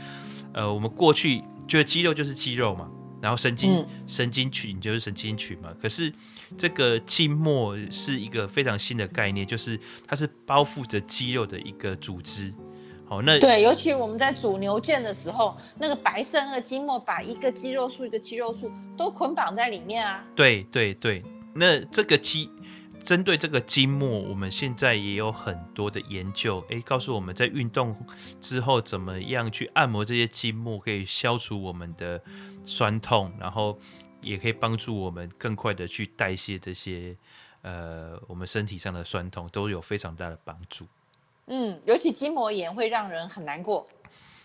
[0.53, 2.89] 呃，我们过去觉得肌肉就是肌肉嘛，
[3.21, 5.71] 然后神经、嗯、神经群就是神经群嘛。
[5.79, 6.11] 可是
[6.55, 12.53] 这个筋膜是一个非常新的概念，就是它是包覆着肌肉的一个组织。
[13.09, 20.23] 好，那对，尤其我们在煮牛腱的时候，那个白色那个筋膜，把一个肌肉束一个肌肉束都捆绑在里面啊。
[20.35, 21.23] 对对对，
[21.55, 22.51] 那这个肌
[23.01, 27.95] 针对这个筋膜，我们现在也有很多的研究，诶，告诉我们在运动
[28.41, 32.21] 之后怎么样去按摩这些筋膜，可以消除我们的
[32.65, 33.79] 酸痛，然后
[34.21, 37.15] 也可以帮助我们更快的去代谢这些
[37.61, 40.85] 呃我们身体上的酸痛，都有非常大的帮助。
[41.47, 43.87] 嗯，尤其筋膜炎会让人很难过。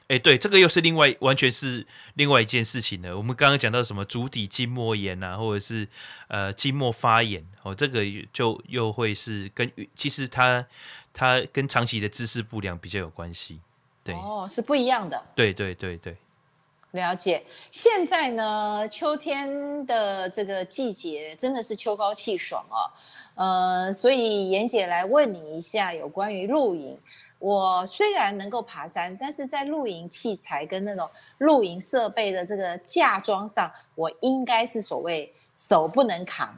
[0.08, 3.16] 哎，对，这个又是另外完全是另外一件事情了。
[3.16, 5.88] 我们刚刚讲到什么足底筋膜炎啊，或者是
[6.28, 10.66] 呃筋膜发炎哦，这个就又会是跟其实它
[11.14, 13.60] 它跟长期的姿势不良比较有关系。
[14.04, 15.24] 对，哦，是不一样的。
[15.34, 16.16] 对对对对。
[16.92, 22.88] 了解，现在呢，秋天的这个季节真的是秋高气爽哦，
[23.34, 26.98] 呃，所以妍姐来问你一下有关于露营。
[27.38, 35.32] 我虽然能够爬山，但是在露营器材跟那种露营设备的这个架装上，我应该是所谓。
[35.54, 36.48] 手不能扛，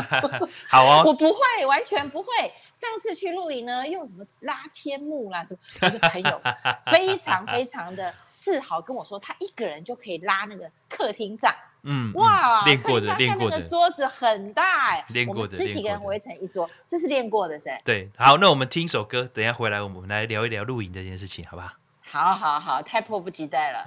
[0.68, 2.28] 好哦， 我不会，完全不会。
[2.74, 5.60] 上次去露营呢，用什么拉天幕啦，什么？
[5.80, 6.40] 我的朋友
[6.92, 11.50] 非常非常的自豪跟我说，他一个人就可以拉那个客厅帐。
[11.82, 17.80] 嗯，哇，练过的，客厅帐下那个桌子很大哎，练过的，我十几个人围成一桌，这是练过的噻。
[17.82, 21.72] 对，好，那我们听首歌，等一下回来我们来聊一聊露营这件事情，好不好？
[22.02, 23.82] 好，好，好，太迫不及待了。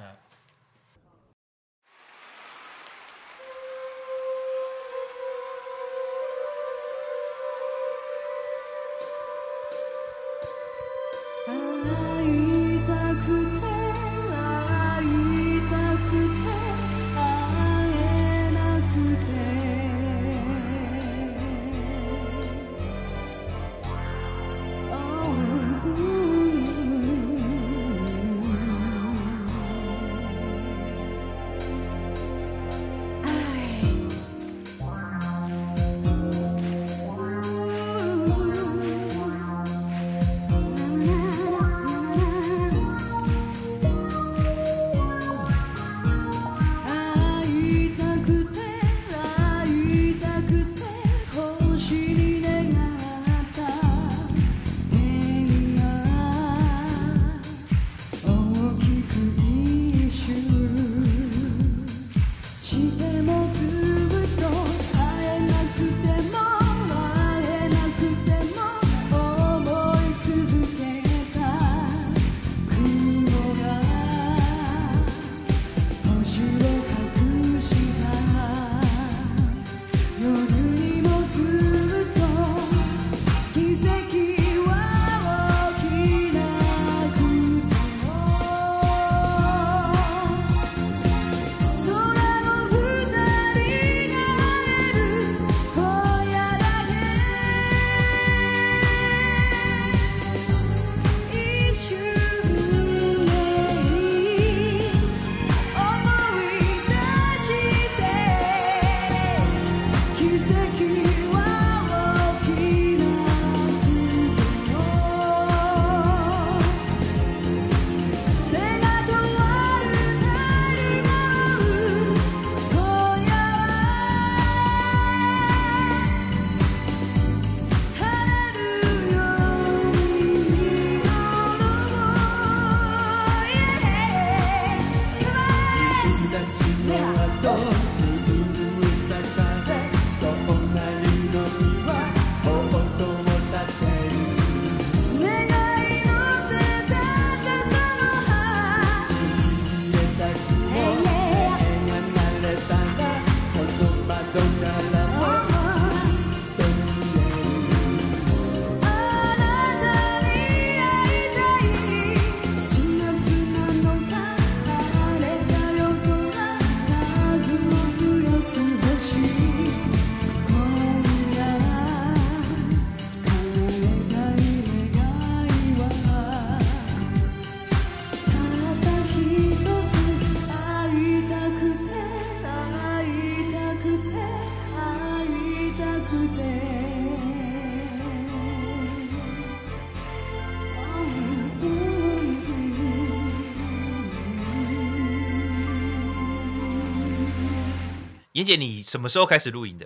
[198.47, 199.85] 姐，你什么时候开始露营的？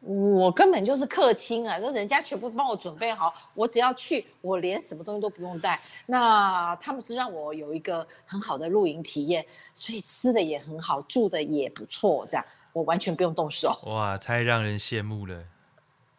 [0.00, 5.78] 我根本就是客卿啊，说人家全部帮我准备好，我只要去，我连什么东西都不用带。
[6.06, 13.78] 那他们是让我有一个很好的露营体验，所以吃的也很好，住的也不错，这样我完全不用动手。
[13.84, 15.44] 哇，太让人羡慕了。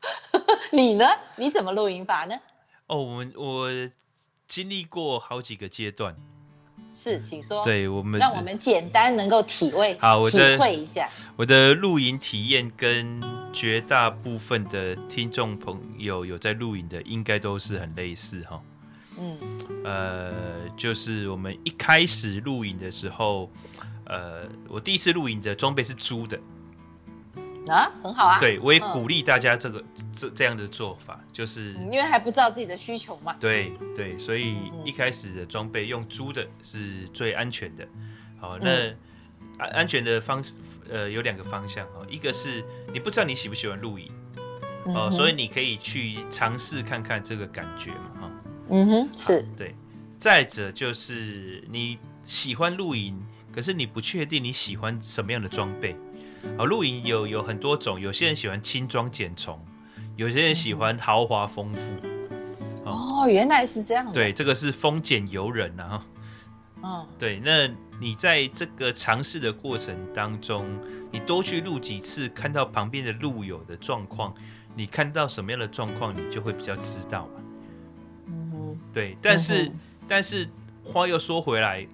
[0.71, 1.05] 你呢？
[1.36, 2.36] 你怎么露营法呢？
[2.88, 3.69] 哦，我们我
[4.47, 6.15] 经历过好几个阶段。
[6.93, 7.63] 是，请说。
[7.63, 11.10] 对我们，让我们简单能够体味，好，我的体会一下。
[11.36, 13.21] 我的露营体验跟
[13.54, 18.62] 绝大部分的听众朋友有在露营的，应该都是很类似哈。
[19.17, 19.38] 嗯，
[19.84, 23.49] 呃，就是我们一开始露营的时候，
[24.06, 26.39] 呃，我第一次露营的装备是租的。
[27.67, 28.39] 啊，很好啊。
[28.39, 33.36] 对，我也鼓励大家这个、嗯、这这样的做法，就是因为还不知道自己的需求嘛。
[33.39, 37.88] 对对，所以一开始的装备用租的是最安全的。
[38.39, 38.88] 好，那
[39.58, 40.54] 安安全的方式
[40.89, 44.12] 呃有两个方向哦，一个是你不知道你喜不喜欢露营
[44.86, 48.32] 哦，嗯、所以你可以去尝试看看这个感觉嘛哈。
[48.69, 49.76] 嗯哼，是对。
[50.17, 51.97] 再者就是你
[52.28, 53.19] 喜欢露营，
[53.52, 55.95] 可是你不确定你喜欢什么样的装备。
[56.58, 59.59] 哦，露营有有很多种，有些人喜欢轻装简从，
[60.15, 61.93] 有些人喜欢豪华丰富。
[62.86, 64.11] 哦，哦，原来是这样。
[64.11, 66.05] 对，这个是丰俭由人啊。
[66.84, 67.39] 嗯，对。
[67.43, 70.68] 那你在这个尝试的过程当中，
[71.11, 74.34] 你多去露几次，看到旁边的路友的状况，
[74.76, 77.41] 你看到什么样的状况，你就会比较知道嘛。
[78.28, 78.80] 嗯哼。
[78.91, 80.47] 对，但是、嗯、但是
[80.84, 81.88] 话又说回来。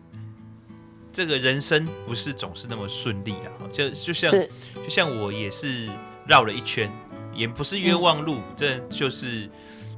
[1.17, 4.31] 这个人生不是总是那么顺利啊，就就像
[4.75, 5.89] 就像我也是
[6.27, 6.91] 绕了一圈，
[7.33, 9.49] 也不是冤枉路，嗯、这就是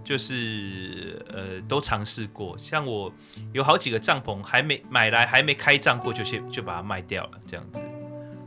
[0.01, 2.57] 就是呃都尝试过。
[2.57, 3.11] 像我
[3.51, 7.83] 有好几个帐篷还没买来，还没开帐过，就先就把它卖掉了，这样子。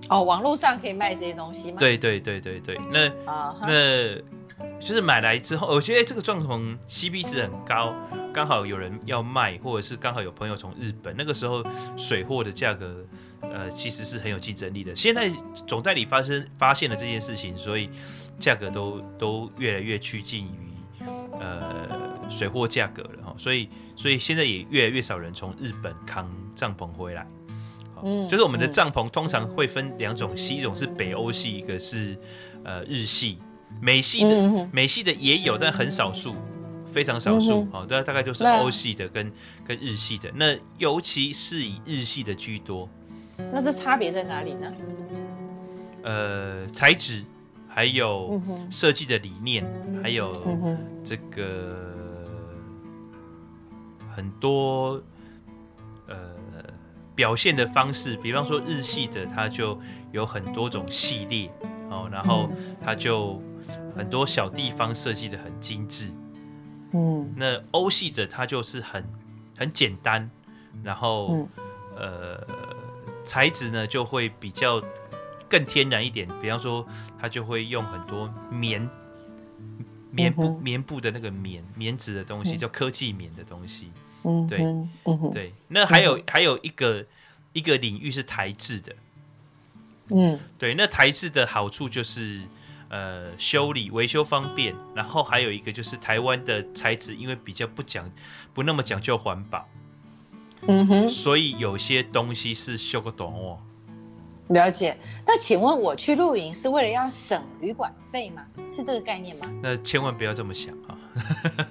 [0.09, 1.77] 哦，网络上可以卖这些东西吗？
[1.79, 3.67] 对对对对对，那、uh huh.
[3.67, 4.23] 那
[4.81, 7.95] 就是买来之后，我觉得这个帐篷 CP 值很高。
[8.33, 11.63] 刚好有人要卖，或者是刚好有朋友从日本，那个时候
[11.99, 13.05] 水货的价格，
[13.43, 14.95] 呃，其实是很有竞争力的。
[14.95, 15.31] 现在
[15.67, 17.91] 总代理发生发现了这件事情，所以
[18.39, 21.05] 价格都都越来越趋近于
[21.39, 21.87] 呃
[22.31, 23.35] 水货价格了哈。
[23.37, 27.27] 所以所以现在也越来越少人从日本扛帐篷回来。
[28.03, 32.19] 嗯，就是我们的帐篷通常会分两种系，一种是北欧系，一个是
[32.65, 33.39] 呃日系。
[33.81, 36.35] 美系的美系的也有，但很少数。
[36.93, 39.33] 非常少数，好、大、哦、大概就是欧系的跟
[39.67, 42.87] 跟日系的，那尤其是以日系的居多。
[43.51, 44.71] 那这差别在哪里呢？
[46.03, 47.25] 呃，材质，
[47.67, 48.39] 还有
[48.71, 50.45] 设计的理念，嗯、还有
[51.03, 51.79] 这个
[54.15, 55.03] 很多
[56.09, 56.15] 呃
[57.15, 59.81] 表现的方式，比方说日系的，它就
[60.13, 61.51] 有很多种系列，
[61.93, 62.51] 哦，然后
[62.83, 63.41] 它就
[63.95, 66.11] 很多小地方设计的很精致。
[66.93, 69.05] 嗯，那欧系的它就是很
[69.57, 70.29] 很简单，
[70.83, 71.49] 然后、嗯、
[71.97, 72.47] 呃
[73.25, 74.83] 材质呢就会比较
[75.49, 76.87] 更天然一点，比方说
[77.21, 78.89] 它就会用很多棉
[80.11, 83.93] 棉布、嗯、棉布的那个棉棉质的东西，嗯、叫科技棉的东西。
[84.25, 84.59] 嗯，对，
[85.05, 85.53] 嗯哼对。
[85.69, 87.05] 那还有、嗯、还有一个
[87.53, 88.95] 一个领域是台制的。
[90.09, 92.41] 嗯，对，那台制的好处就是。
[92.95, 98.05] 呃，修理维修方便，然后还有一个就是台湾的材质，因为比较不讲
[98.53, 99.67] 不那么讲究环保，
[100.69, 103.59] 嗯哼，所以有些东西是修个短哦。
[104.49, 104.95] 了解。
[105.27, 108.45] 那请问我去露营是为了要省旅馆费吗？
[108.69, 109.51] 是这个概念吗？
[109.63, 110.99] 那千万不要这么想哈，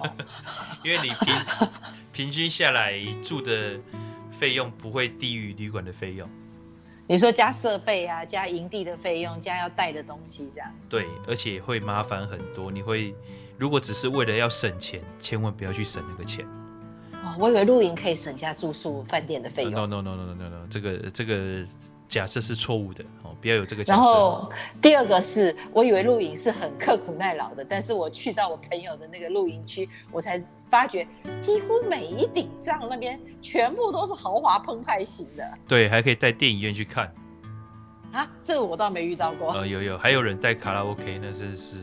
[0.00, 0.12] 哦、
[0.82, 1.36] 因为你平
[2.12, 3.78] 平均下来住的
[4.32, 6.28] 费用不会低于旅馆的费用。
[7.06, 12.70] 你说加设备啊，加营地的费用，加要带的东西，这样对，而且会麻烦很多。
[12.70, 13.14] 你会
[13.58, 16.46] 如果只是为了要省钱，千万不要去省那个钱。
[17.12, 19.72] 哦，我以为露营可以省下住宿饭店的费用。
[19.72, 21.66] No no no no no no no，这个这个。
[22.12, 23.98] 假设是错误的哦，不要有这个假设。
[23.98, 24.46] 然后
[24.82, 30.38] 第二个是我以为露营是很刻苦耐劳的，但是我去到我朋友的那个露营区，我才
[30.68, 31.08] 发觉
[31.38, 35.58] 几乎每一顶帐那边全部都是豪华澎湃型的。
[35.66, 37.10] 对，还可以带电影院去看。
[38.12, 39.50] 啊，这个我倒没遇到过。
[39.54, 41.78] 呃，有有，还有人带卡拉 OK，那真是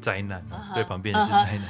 [0.00, 1.62] 灾难啊！Uh huh, 对，旁边是灾难。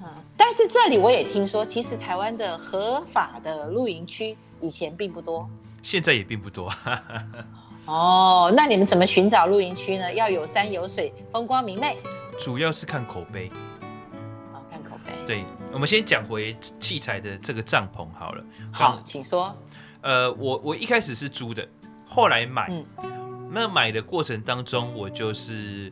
[0.00, 5.46] Uh huh, 但是这里我也听说，其实台湾的合法的露营区以前并不多。
[5.88, 6.70] 现在也并不多。
[7.86, 10.12] 哦，那你们怎么寻找露营区呢？
[10.12, 11.96] 要有山有水，风光明媚。
[12.38, 13.50] 主要是看口碑。
[14.52, 15.12] 哦，看口碑。
[15.26, 18.44] 对，我们先讲回器材的这个帐篷好了。
[18.70, 19.56] 好，请说。
[20.02, 21.66] 呃，我我一开始是租的，
[22.06, 22.68] 后来买。
[22.98, 25.90] 嗯、那买的过程当中，我就是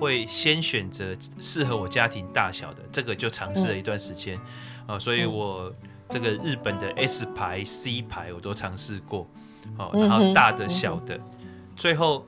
[0.00, 5.70] 会先选择适合我家庭大小的，这个就尝试了一段时间啊、嗯呃，所以我
[6.08, 9.28] 这个日本的 S 牌、C 牌我都尝试过，
[9.76, 12.24] 好、呃，然后大的、小的，嗯嗯、最后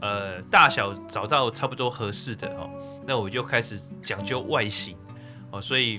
[0.00, 2.68] 呃大小找到差不多合适的哦，
[3.06, 4.96] 那我就开始讲究外形
[5.50, 5.96] 哦、呃，所以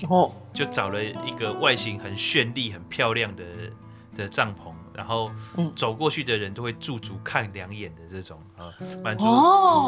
[0.52, 3.44] 就找了一个外形很绚丽、很漂亮的
[4.16, 4.75] 的帐篷。
[4.96, 5.30] 然后
[5.76, 8.64] 走过去的人都会驻足看两眼的这种啊，
[9.04, 9.24] 满足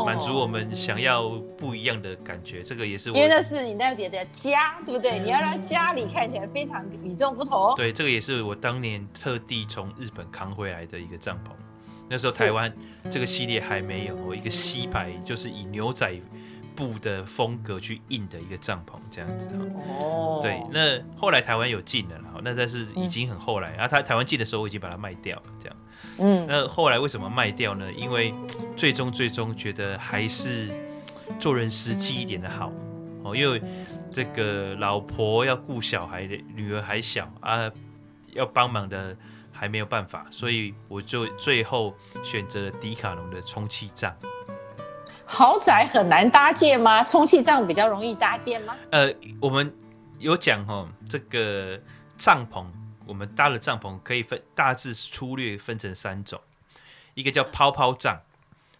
[0.04, 2.62] 满足我们想要不一样的感觉。
[2.62, 5.18] 这个也是我，因为那是你那里的家，对不对？
[5.18, 7.74] 你要让家里看起来非常与众不同。
[7.74, 11.52] 对，这个也是我当年特地从日本扛回来的一个帐篷。
[12.11, 12.72] 那时候台湾
[13.11, 16.11] 这个系列还没有，我一个西牌就是以牛仔
[16.79, 19.51] 布的风格去印的一个帐篷，这样子
[19.89, 20.39] 哦。
[20.41, 25.76] 对，那后来台湾有进了，好，那但是已经很后来，然后他台湾进的时候，我已经把它卖掉了，这样。
[26.20, 27.93] 嗯，那后来为什么卖掉呢？
[27.93, 28.33] 因为
[28.76, 30.70] 最终最终觉得还是
[31.41, 32.72] 做人实际一点的好
[33.24, 33.61] 哦，因为
[34.12, 37.68] 这个老婆要顾小孩的，女儿还小啊，
[38.33, 39.16] 要帮忙的
[39.51, 44.14] 还没有办法，所以我就最后选择了迪卡侬的充气帐。
[45.31, 47.05] 豪宅很难搭建吗？
[47.05, 48.74] 充气帐比较容易搭建吗？
[48.91, 49.72] 呃，我们
[50.18, 51.79] 有讲哦，这个
[52.16, 52.64] 帐篷，
[53.07, 56.41] 我们搭的帐篷可以分大致粗略分成三种，
[57.12, 58.22] 一个叫泡泡帐，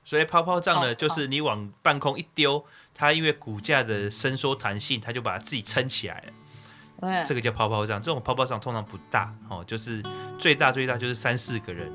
[0.07, 6.33] 所以泡泡帐呢，就是你往半空一丢，它因为骨架的伸缩弹性，它就把它自己撑起来了。
[7.03, 8.01] 嗯，这个叫泡泡帐。
[8.01, 10.03] 这种泡泡帐通常不大哦，就是
[10.39, 11.93] 最大最大就是三四个人。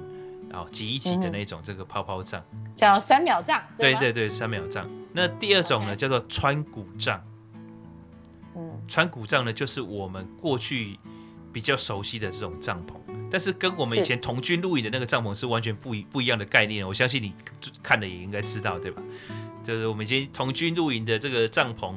[0.54, 2.44] 哦，挤一挤的那种，这个泡泡帐
[2.76, 4.90] 叫三秒帐，对对对，三秒帐。
[5.12, 7.22] 那第二种呢，叫做穿骨帐。
[8.56, 10.98] 嗯，穿骨帐呢，就是我们过去
[11.52, 12.94] 比较熟悉的这种帐篷，
[13.30, 16.88] 但是跟我们以前童军露营的那个帐篷是完全不一不一样的概念。
[16.88, 17.34] 我相信你
[17.82, 19.02] 看了也应该知道，对吧？
[19.64, 21.96] 就是我们以前童军露营的这个帐篷，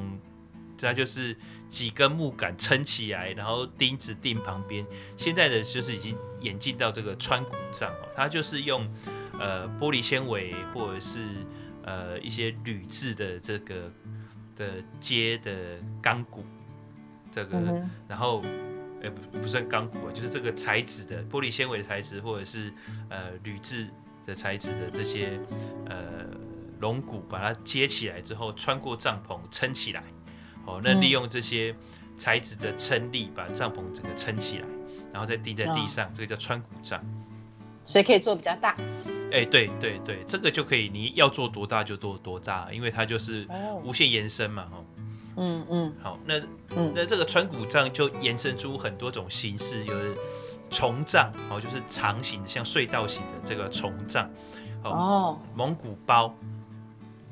[0.80, 1.36] 它就是。
[1.68, 4.86] 几根木杆撑起来，然后钉子钉旁边。
[5.16, 8.88] 现在的就是已经演进到这个穿骨帐哦，它就是用
[9.38, 11.28] 呃玻璃纤维或者是
[11.82, 13.90] 呃一些铝制的这个
[14.54, 16.44] 的接的钢骨，
[17.32, 18.42] 这个、嗯、然后
[19.02, 22.72] 呃不不算钢骨啊，就是这个材质的玻璃纤维的材质或者是
[23.08, 23.88] 呃铝制
[24.24, 25.38] 的材质的这些
[25.86, 26.26] 呃
[26.80, 30.04] 龙骨，把它接起来之后，穿过帐篷撑起来。
[30.66, 31.74] 哦，那利用这些
[32.16, 34.64] 材质的撑力，把帐篷整个撑起来，
[35.12, 37.00] 然后再钉在地上，这个叫穿骨帐，
[37.84, 38.76] 所以可以做比较大。
[39.32, 43.46] 哎，对对对，这个就可以，你要做多大就做多大，因为它就是
[43.82, 44.84] 无限延伸嘛，哦，
[45.36, 46.40] 嗯嗯，好，那
[46.94, 49.94] 那这个穿骨帐就延伸出很多种形式，有
[50.70, 54.30] 虫帐，哦，就是长形的，像隧道型的这个虫帐，
[54.84, 56.34] 哦，蒙古包。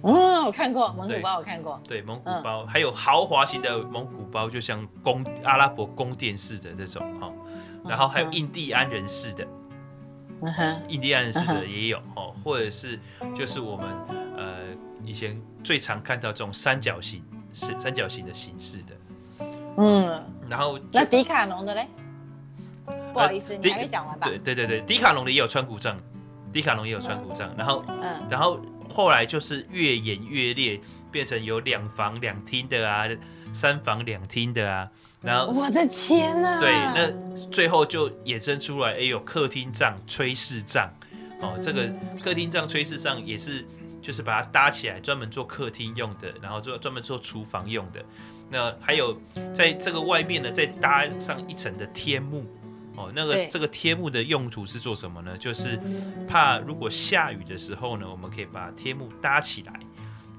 [0.07, 1.80] 嗯，我看过蒙古包，我看过。
[1.88, 7.32] 对，蒙古包还有豪华型的蒙古包，就像宫阿拉伯宫殿式的这种哈，
[7.88, 9.46] 然后还有印第安人式的，
[10.88, 13.00] 印第安人式的也有哦，或者是
[13.34, 13.86] 就是我们
[14.36, 14.59] 呃
[15.02, 17.24] 以前最常看到这种三角形
[17.55, 19.46] 是三角形的形式的，
[19.78, 21.86] 嗯，然后那迪卡侬的嘞？
[23.14, 24.26] 不好意思，你还没讲完吧？
[24.28, 25.96] 对对对对，迪卡侬的也有穿古杖，
[26.52, 28.61] 迪卡侬也有穿骨帐，然后嗯，然后。
[28.89, 30.80] 后来就是越演越烈，
[31.11, 33.09] 变成有两房两厅的啊，
[33.53, 34.89] 三房两厅的啊，
[35.22, 40.93] 然后我的天呐，对，那最后就衍生出来，哎，有客厅帐、炊事帐，
[41.41, 41.91] 哦，这个
[42.22, 43.64] 客厅帐、炊事帐也是，
[44.03, 48.05] 就是把它搭起来，专门做客厅用的，然后做专门做厨房用的。
[48.51, 49.18] 那还有
[49.55, 52.47] 在这个外面呢，再搭上一层的天幕。
[52.97, 55.36] 哦，那个这个贴幕的用途是做什么呢？
[55.36, 55.78] 就是
[56.28, 59.80] 怕如果下雨的时候呢，我们可以把天幕搭起来，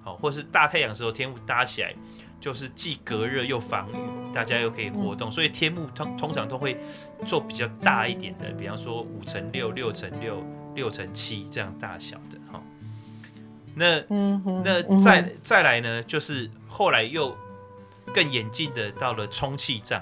[0.05, 1.93] 哦，或是大太阳的时候天幕搭起来，
[2.39, 3.95] 就是既隔热又防雨，
[4.33, 5.29] 大家又可以活动。
[5.29, 6.77] 所以天幕通通常都会
[7.25, 10.41] 做比较大一点的，比方说五乘六、六乘六、
[10.75, 12.61] 六乘七这样大小的哈。
[13.75, 13.99] 那
[14.63, 17.35] 那再再来呢，就是后来又
[18.13, 20.01] 更演进的到了充气帐。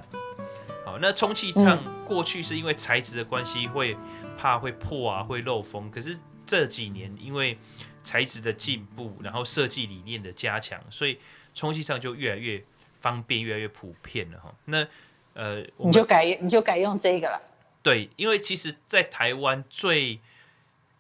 [0.94, 3.98] 好，那充气帐过去是因为材质的关系，会
[4.38, 5.89] 怕会破啊，会漏风。
[5.89, 6.16] 可是
[6.46, 7.58] 这几年因为
[8.04, 11.18] 材质的进步，然后设计理念的加强，所以
[11.56, 12.64] 充气帐就越来越
[13.00, 14.54] 方便，越来越普遍了哈。
[14.66, 14.88] 那
[15.34, 17.41] 呃，你就改你就改用这个了。
[17.82, 20.20] 对，因为其实，在台湾最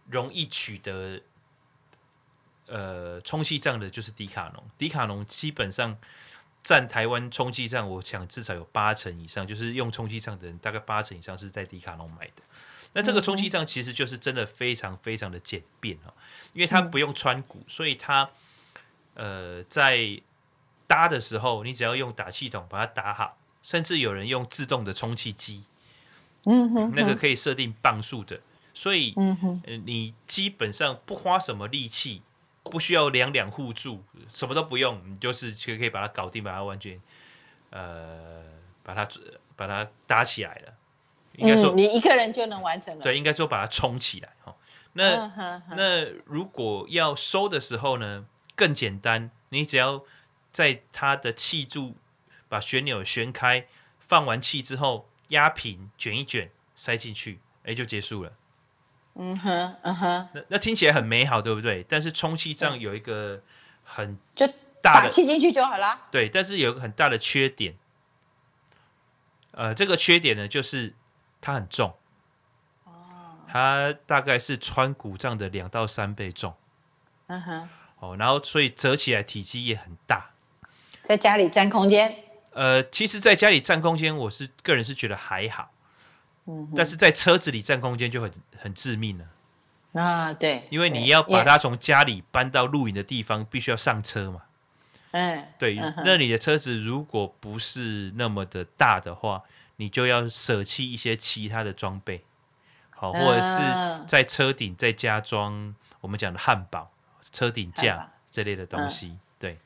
[0.09, 1.21] 容易取得
[2.65, 5.95] 呃充气帐的就是迪卡侬，迪卡侬基本上
[6.63, 12.43] 占台湾充气站，我想至少有八成以上，就是用充气站的人，大概八成以上是在迪卡侬买的。
[12.93, 16.13] 那这个充气站其实就是真的非常非常的简便哈，
[16.53, 18.29] 因为它不用穿骨，所以它
[19.15, 20.21] 呃在
[20.85, 25.63] 搭的时候，你只要用打气筒把它打好，甚至有人用自动的充气机，
[26.45, 28.39] 嗯哼，那个可以设定磅数的，
[28.75, 32.21] 所以嗯哼，你基本上不花什么力气，
[32.63, 36.99] 不需要两两互助，什么都不用，你就是就可以把它搞定，把它完全
[37.69, 38.43] 呃
[38.81, 39.07] 把它
[39.55, 40.73] 把它搭起来了。
[41.33, 43.03] 应该说、嗯，你一个人就能完成了。
[43.03, 44.55] 对，应该说把它充起来哈。
[44.93, 50.03] 那、uh, 那如果要收的时候呢，更简单，你只要
[50.51, 51.95] 在它的气柱
[52.47, 53.65] 把旋钮旋开，
[53.99, 58.33] 放完气之后压平，卷一卷，塞进去，哎，就结束了。
[59.15, 60.29] 嗯哼，嗯哼。
[60.33, 61.83] 那那听起来很美好，对不对？
[61.87, 63.41] 但是充气杖有一个
[63.83, 66.01] 很大的就打气进去就好了。
[66.11, 67.75] 对，但是有一个很大的缺点。
[69.51, 70.95] 呃，这个缺点呢，就是。
[71.45, 71.93] 它很重，
[72.85, 76.55] 哦它大概是穿骨杖的两到三倍重，
[77.27, 80.29] 嗯哼，哦，然后所以折起来体积也很大，
[81.01, 82.15] 在家里占空间。
[82.51, 85.72] 呃，其实，在家里占空间，我是个人是觉得还好，
[86.45, 89.25] 嗯，但是在车子里占空间就很很致命了。
[90.01, 94.41] 啊，对，因为你要把它从家里搬到露营的地方，必须要上车嘛。
[95.11, 95.75] 嗯，对，
[96.05, 99.43] 那你的车子如果不是那么的大的话。
[99.77, 102.23] 你就要舍弃一些其他的装备，
[102.91, 106.91] 好，或者是在车顶再加装我们讲的汉堡、
[107.31, 109.07] 车顶架这类的东西。
[109.07, 109.57] 嗯、对，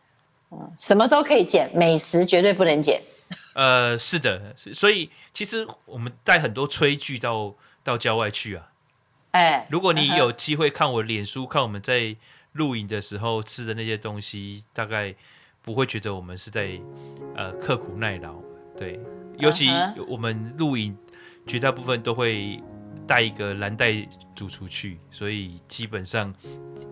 [0.77, 3.01] 什么都可以减，美食绝对不能减。
[3.53, 8.71] 呃，是的，所以其实我们带很多炊具到到郊外去啊。
[9.31, 12.15] 哎，如果你有机会看我脸书，看我们在
[12.53, 15.13] 露营的时候吃的那些东西，大概
[15.61, 16.79] 不会觉得我们是在
[17.35, 18.35] 呃刻苦耐劳。
[18.77, 18.99] 对。
[19.37, 19.69] 尤其
[20.07, 20.97] 我们露营，
[21.45, 22.59] 绝大部分都会
[23.05, 23.93] 带一个蓝带
[24.33, 26.33] 煮出去，所以基本上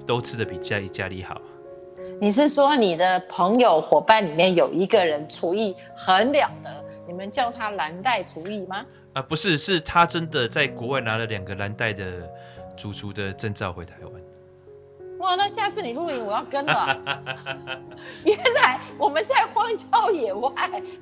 [0.05, 1.41] 都吃的比家里家里好。
[2.21, 8.85] 你是说你的朋友伙伴里面有一个人厨艺很了得，你们叫他蓝带厨艺吗？
[9.13, 12.05] 啊，不是，是他真的在国外拿了两个蓝带的
[12.75, 14.13] 主厨的证照回台湾。
[15.19, 17.01] 哇，那下次你露营我要跟了。
[18.23, 20.51] 原来我们在荒郊野外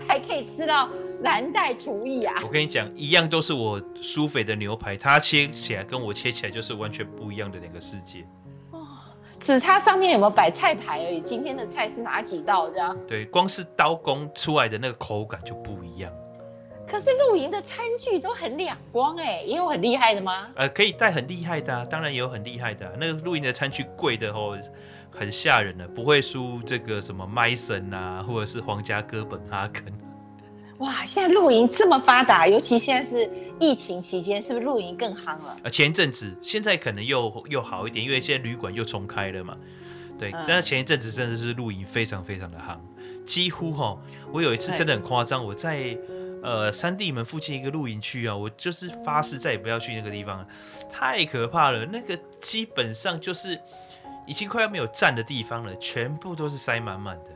[0.07, 0.89] 还可以吃到
[1.21, 2.35] 蓝带厨艺啊！
[2.43, 8.25] 我跟你讲，一样都是我苏菲的牛排，他切起来跟我切起来就是完全不一样的两个世界。
[9.43, 11.19] 哦，只差上面有没有摆菜牌而已。
[11.19, 12.97] 今天的菜是哪几道这样？
[13.05, 16.11] 对，光是刀工出来的那个口感就不一样。
[16.87, 20.47] 可是露营的餐具都很两光哎，也有很厉害的吗？
[20.55, 22.91] 呃，可以带很厉害的啊，当然也有很厉害的啊。
[22.99, 24.57] 那个露营的餐具贵的哦，
[25.11, 29.85] 很吓人的，不会输这个什么麦森啊，或者是皇家哥本哈根。
[30.79, 35.57] 哇，现在露营这么发达，尤其现在是疫情期间，是不是露营更夯了？
[35.63, 39.57] 呃，前一阵子，现在可能又又好一点，因为现在旅馆又重开了嘛。
[40.17, 42.77] 对，嗯，但是前一阵子真的是露营非常非常的夯，
[43.25, 43.97] 几乎哈，
[44.31, 45.97] 我有一次真的很夸张，我在。
[46.45, 50.45] 呃，三地门附近一个露营区啊，我就是发誓再也不要去那个地方，
[50.91, 51.85] 太可怕了。
[51.85, 53.57] 那个基本上就是
[54.27, 57.31] 已经快要没有站的地方了，全部都是塞满满的，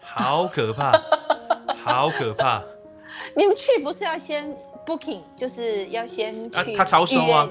[0.00, 0.92] 好可怕，
[1.82, 2.62] 好可怕。
[3.36, 4.56] 你们去不是要先
[4.86, 6.74] booking，就是要先去？
[6.74, 7.48] 啊，他超收啊，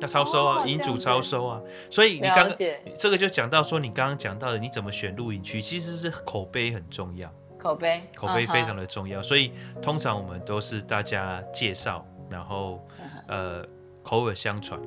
[0.00, 1.60] 要超收啊，营主超收啊。
[1.90, 2.50] 所以你刚
[2.98, 7.30] 这个就讲到说，你刚刚讲到的，你怎么选露营区，其实是口碑很重要。
[7.58, 9.26] 口碑，口碑非常的重要，uh -huh.
[9.26, 9.52] 所以
[9.82, 13.34] 通常我们都是大家介绍，然后、uh -huh.
[13.34, 13.64] 呃
[14.02, 14.80] 口耳相传，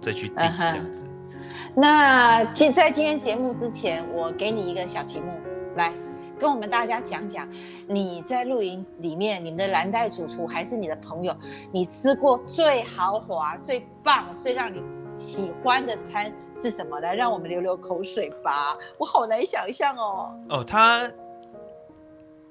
[0.00, 1.04] 再去订这样子。
[1.04, 1.10] Uh -huh.
[1.76, 5.38] 那今在今天节目之前，我给你一个小题目，
[5.76, 5.92] 来
[6.38, 7.48] 跟我们大家讲讲，
[7.86, 11.36] 你在露营里面，你们的蓝带主厨还是你的朋友，
[11.72, 14.82] 你吃过最豪华、最棒、最让你
[15.16, 17.00] 喜欢的餐是什么？
[17.00, 20.34] 来，让我们流流口水吧，我好难想象哦。
[20.48, 21.10] 哦，他。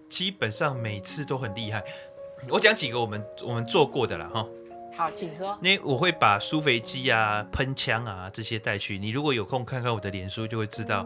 [0.09, 1.83] 基本上每次都很厉害，
[2.47, 4.45] 我讲几个我们我们做过的了哈。
[4.95, 5.57] 好，请说。
[5.59, 8.99] 那我会把苏肥鸡啊、喷枪啊这些带去。
[8.99, 11.03] 你如果有空看看我的脸书，就会知道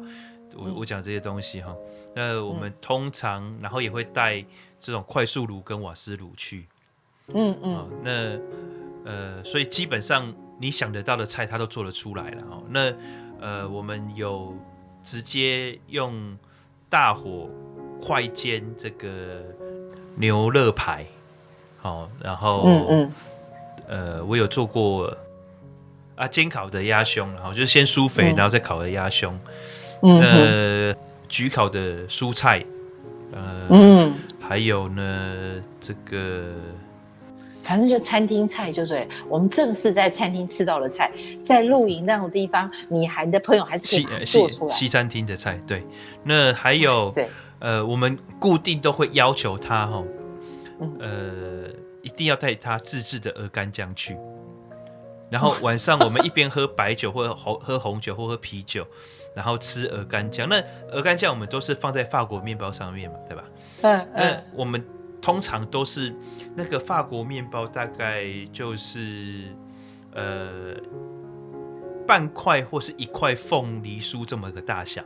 [0.58, 1.74] 我、嗯、我讲这些东西哈。
[2.18, 4.44] 那我们通常、嗯、然后也会带
[4.80, 6.66] 这种快速炉跟瓦斯炉去。
[7.34, 7.90] 嗯嗯。
[8.04, 8.12] 那
[9.10, 12.62] 呃，所以基本上你想得到的菜，它都做得出来了哈。
[12.70, 12.94] 那
[13.40, 14.58] 呃，我们有
[15.04, 16.38] 直接用
[16.90, 17.48] 大火。
[18.00, 19.42] 快煎这个
[20.14, 21.04] 牛肋排，
[21.82, 23.12] 好，然后嗯嗯，
[23.88, 25.12] 呃，我有做过
[26.16, 29.36] 啊煎烤的鸭胸，然后就是先酥肥，然后再烤的鸭胸，
[30.04, 30.96] 嗯，呃，
[31.30, 32.66] 焗烤的蔬菜
[33.32, 36.54] 呃，嗯，还有呢，这个。
[37.62, 41.12] 反正就餐厅菜就对，我们正式在餐厅吃到的菜，
[41.42, 44.86] 在露营那种地方，你还你的朋友还是可以做出来西。
[44.86, 45.86] 西餐厅的菜，对。
[46.24, 47.14] 那还有，
[47.60, 50.02] 呃，我们固定都会要求他哈，
[51.02, 51.70] 呃，
[52.02, 54.16] 一定要带他自制的鹅肝酱去。
[55.30, 58.88] 然后 晚上我们一边喝白酒或者红喝红酒或喝啤酒，
[59.38, 60.50] 然后吃鹅肝酱。
[60.50, 60.60] 那
[60.92, 63.44] 鹅肝酱我们都是放在法国面包上面嘛，对吧？
[63.84, 64.08] 嗯。
[64.16, 64.84] 那我们
[65.22, 66.12] 通常都是。
[66.60, 69.44] 那个法国面包大概就是
[70.12, 70.74] 呃
[72.08, 75.04] 半块或是一块凤梨酥这么个大小，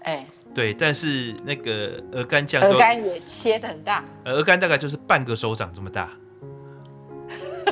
[0.00, 6.10] 哎、欸，对，但是那个鹅肝酱，鹅肝也切的很大，鹅肝大概就是半个手掌这么大，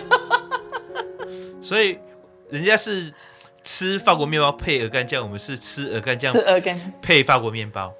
[1.61, 1.99] 所以
[2.49, 3.13] 人家是
[3.65, 7.93] 吃法国面包配鹅肝酱，我们是吃鹅肝酱，吃鹅肝配法国面包，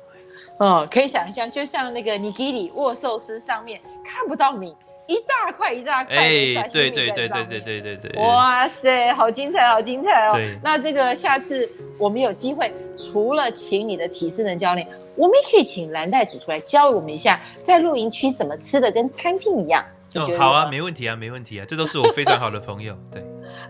[0.61, 4.77] 哦，可以想象，就像那个尼基里握寿司上面看不到米。
[5.07, 10.41] 一大块一大块，哎，对对对对对对对对，哇塞，好精彩，好精彩哦！
[10.63, 19.85] 那这个下次我们有机会，除了请你的体适能教练，我们也可以请蓝带主厨来教我们一下，在露营区怎么吃的跟餐厅一样。
[20.15, 23.23] 哦，好啊，没问题啊，没问题啊，这都是我非常好的朋友，对。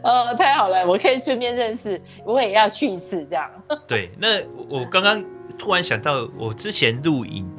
[0.03, 3.51] 哦，太好了，我可以顺便认识，我也要去一次这样。
[3.86, 5.24] 对，那我刚刚
[5.59, 7.51] 突然想到，我之前录影。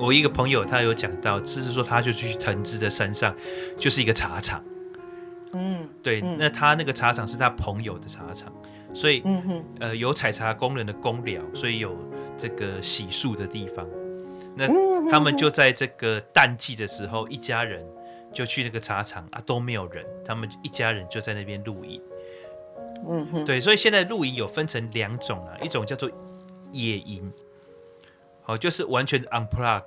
[0.00, 3.32] 我一个朋友，他有讲到，就是说，他就去藤枝的山上，
[3.78, 4.60] 就是一个茶厂。
[5.52, 8.50] 嗯，对，嗯、那他那个茶厂是他朋友的茶厂，
[8.94, 11.94] 所以，嗯哼，呃，有采茶工人的工寮，所以有
[12.38, 13.86] 这个洗漱的地方。
[14.56, 14.66] 那
[15.10, 17.84] 他们就在这个淡季的时候，一家人
[18.32, 22.02] 就去那个茶厂啊，都没有人，他们一家人就在那边露营。
[23.08, 26.10] 嗯哼，对，所以现在露营有分成两种啊，一种叫做
[26.72, 27.32] 野营。
[28.44, 29.84] 好，就是完全 unplug，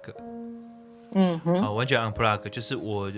[1.13, 3.11] 嗯哼，好，完全 unplug，就是我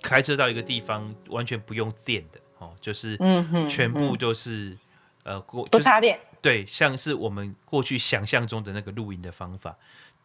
[0.00, 4.70] 开车到一个地方完全不用电的，哦，就是嗯全部都是、
[5.24, 9.76] 嗯、呃过不插电，对，像是我们过去想象中的那个露营的方法，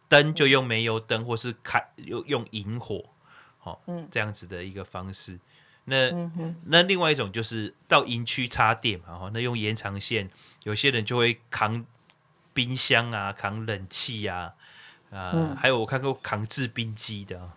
[0.08, 3.04] 灯就用煤油灯或是开用用引火，
[3.64, 5.36] 好，嗯，这样子的一个方式。
[5.86, 10.30] 那、嗯、那另外一种就是到营区插电嘛，哈，那用延长线，
[10.62, 11.84] 有些人就会扛。
[12.56, 14.54] 冰箱啊，扛冷气啊，
[15.10, 17.50] 啊、呃嗯，还有我看过扛制冰机的，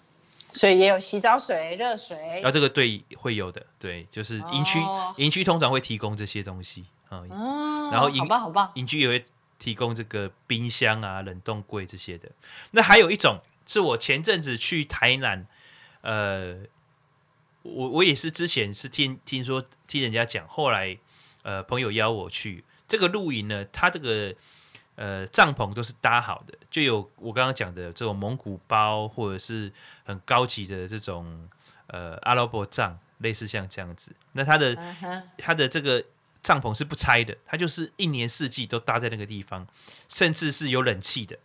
[0.49, 2.17] 所以也有洗澡水、热水。
[2.17, 4.79] 然后这个对会有的，对，就是营区
[5.17, 7.91] 营区通常会提供这些东西啊、嗯。
[7.91, 9.23] 然后营好棒好棒，营区也会
[9.59, 12.27] 提供这个冰箱啊、冷冻柜这些的。
[12.71, 15.45] 那还有一种是我前阵子去台南，
[16.07, 16.55] 呃，
[17.63, 20.97] 我我也是之前是听听说听人家讲，后来
[21.43, 24.33] 呃朋友邀我去这个露营呢，它这个。
[24.99, 29.71] 呃，帐篷都是搭好的，就有我刚刚讲的这种蒙古包，或者是
[30.03, 31.47] 很高级的这种
[31.85, 34.15] 呃阿拉伯帐，类似像这样子。
[34.31, 35.21] 那它的、uh-huh.
[35.37, 36.03] 它的这个
[36.41, 39.67] 帐篷是不拆的，它就是一年四季都搭在那个地方，
[40.09, 41.37] 甚至是有冷气的。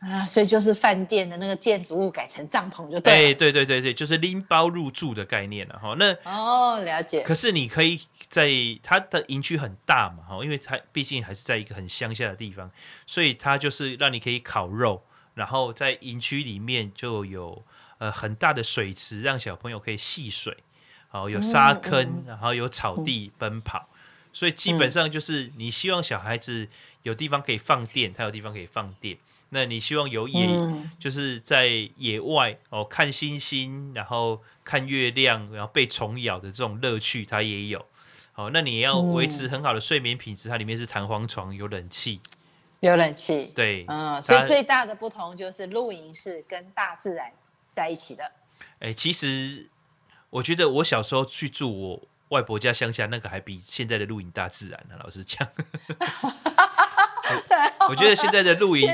[0.00, 3.34] 啊，所以就是饭店的那个建筑物改成帐篷就对。
[3.34, 5.94] 对对对对对，就是拎包入住的概念了哈。
[5.98, 7.20] 那哦，了解。
[7.20, 8.48] 可是你可以在
[8.82, 12.70] 它的营区很大嘛哈，因为它毕竟还是在一个很乡下的地方，
[13.06, 15.02] 所以它就是让你可以烤肉，
[15.34, 17.62] 然后在营区里面就有
[17.98, 20.56] 呃很大的水池，让小朋友可以戏水，
[21.08, 23.86] 好有沙坑，嗯嗯、然后有草地奔跑，
[24.32, 26.68] 所以基本上就是你希望小孩子
[27.02, 29.18] 有地方可以放电，他有地方可以放电。
[29.52, 37.84] 那你希望有野、嗯，就是在野外哦，看星星，然后看月亮，然后被虫咬的这种乐趣，它也有。
[38.36, 42.18] 哦，那你要维持很好的睡眠品质，它里面是弹簧床，有冷气，
[42.78, 43.52] 有冷气。
[43.54, 47.32] 对，嗯，所以最大的不同就是露营是跟大自然
[47.68, 48.24] 在一起的。
[48.78, 49.68] 哎、欸，其实
[50.30, 55.02] 我觉得我小时候去住我外婆家乡下，那个还比现在的露营大自然呢、啊。
[55.02, 55.46] 老实讲。
[57.88, 58.88] 我觉得现在的露营，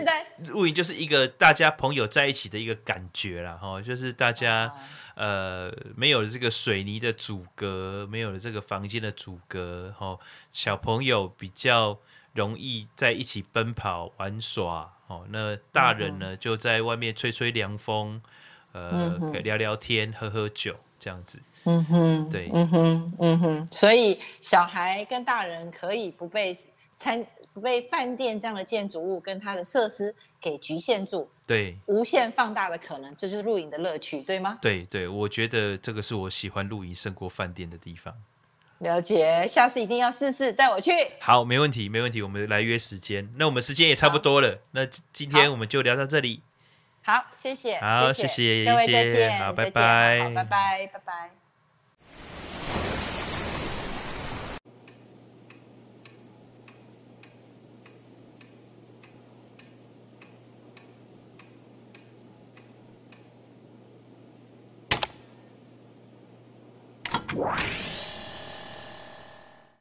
[0.48, 4.72] 露营就是一个大家朋友在一起的一个感觉啦，哈，就是大家
[5.14, 10.18] 呃没有了这个水泥的阻隔，没有了这个房间的阻隔，哈，
[10.52, 11.98] 小朋友比较
[12.32, 18.22] 容易在一起奔跑玩耍，哦，那大人呢就在外面吹吹凉风，
[18.72, 26.54] 呃，聊聊天，喝喝酒，这样子，嗯哼，对，嗯哼，嗯哼，所以小孩跟大人可以不被
[26.94, 27.26] 参。
[27.60, 31.76] 被饭店这样的建筑物跟它的设施给局限住对。
[31.86, 34.58] 无限放大的可能这就是露营的乐趣对吗？
[34.60, 38.14] 对对我觉得这个是我喜欢露营胜过饭店的地方。
[38.80, 40.90] 了解下次一定要试试带我去。
[41.18, 43.32] 好没问题没问题我们来约时间。
[43.36, 46.42] 那我们时间也差不多了那今天我们就聊到这里。
[47.02, 50.30] 好谢谢好谢谢各位再见好拜拜。
[50.34, 51.45] 拜拜拜拜。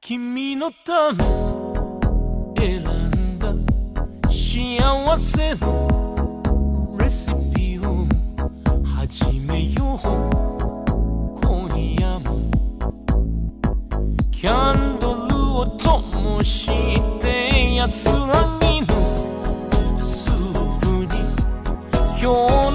[0.02, 1.24] 君のため
[2.58, 3.54] 選んだ
[4.30, 8.06] 幸せのレシピを
[8.84, 10.00] 始めよう
[11.42, 12.52] 今夜も
[14.32, 16.70] キャンドルを灯し
[17.22, 18.88] て安らぎの
[20.04, 21.08] スープに
[22.22, 22.75] 今日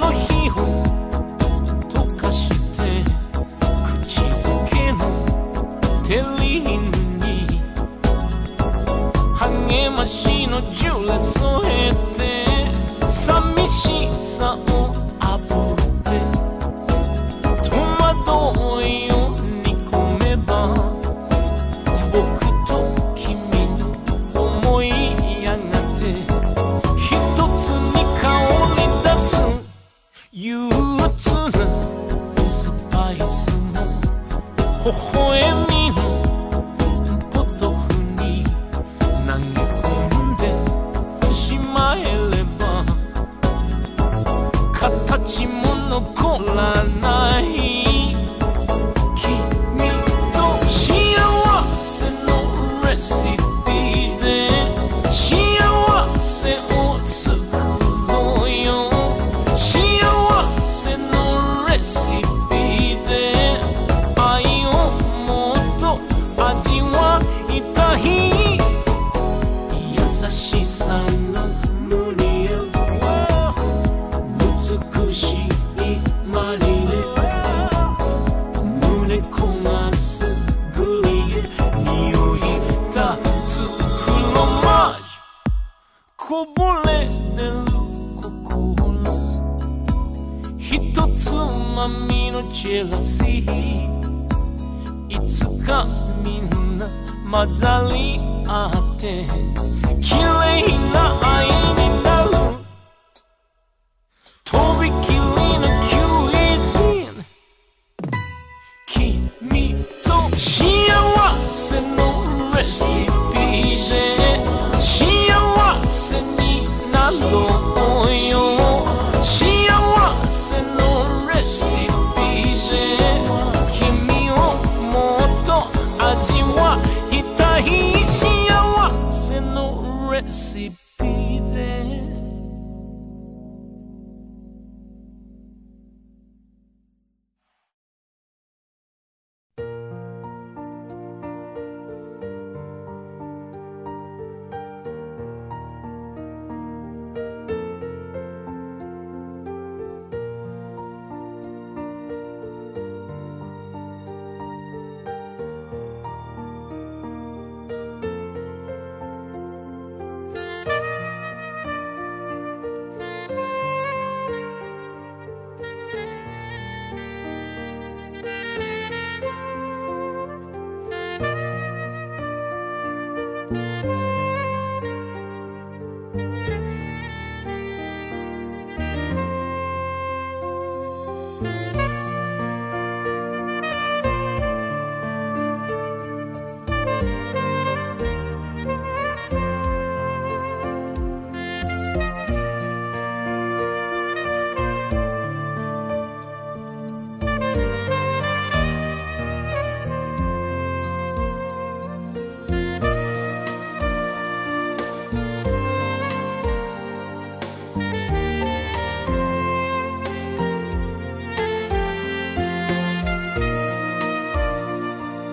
[110.41, 110.80] She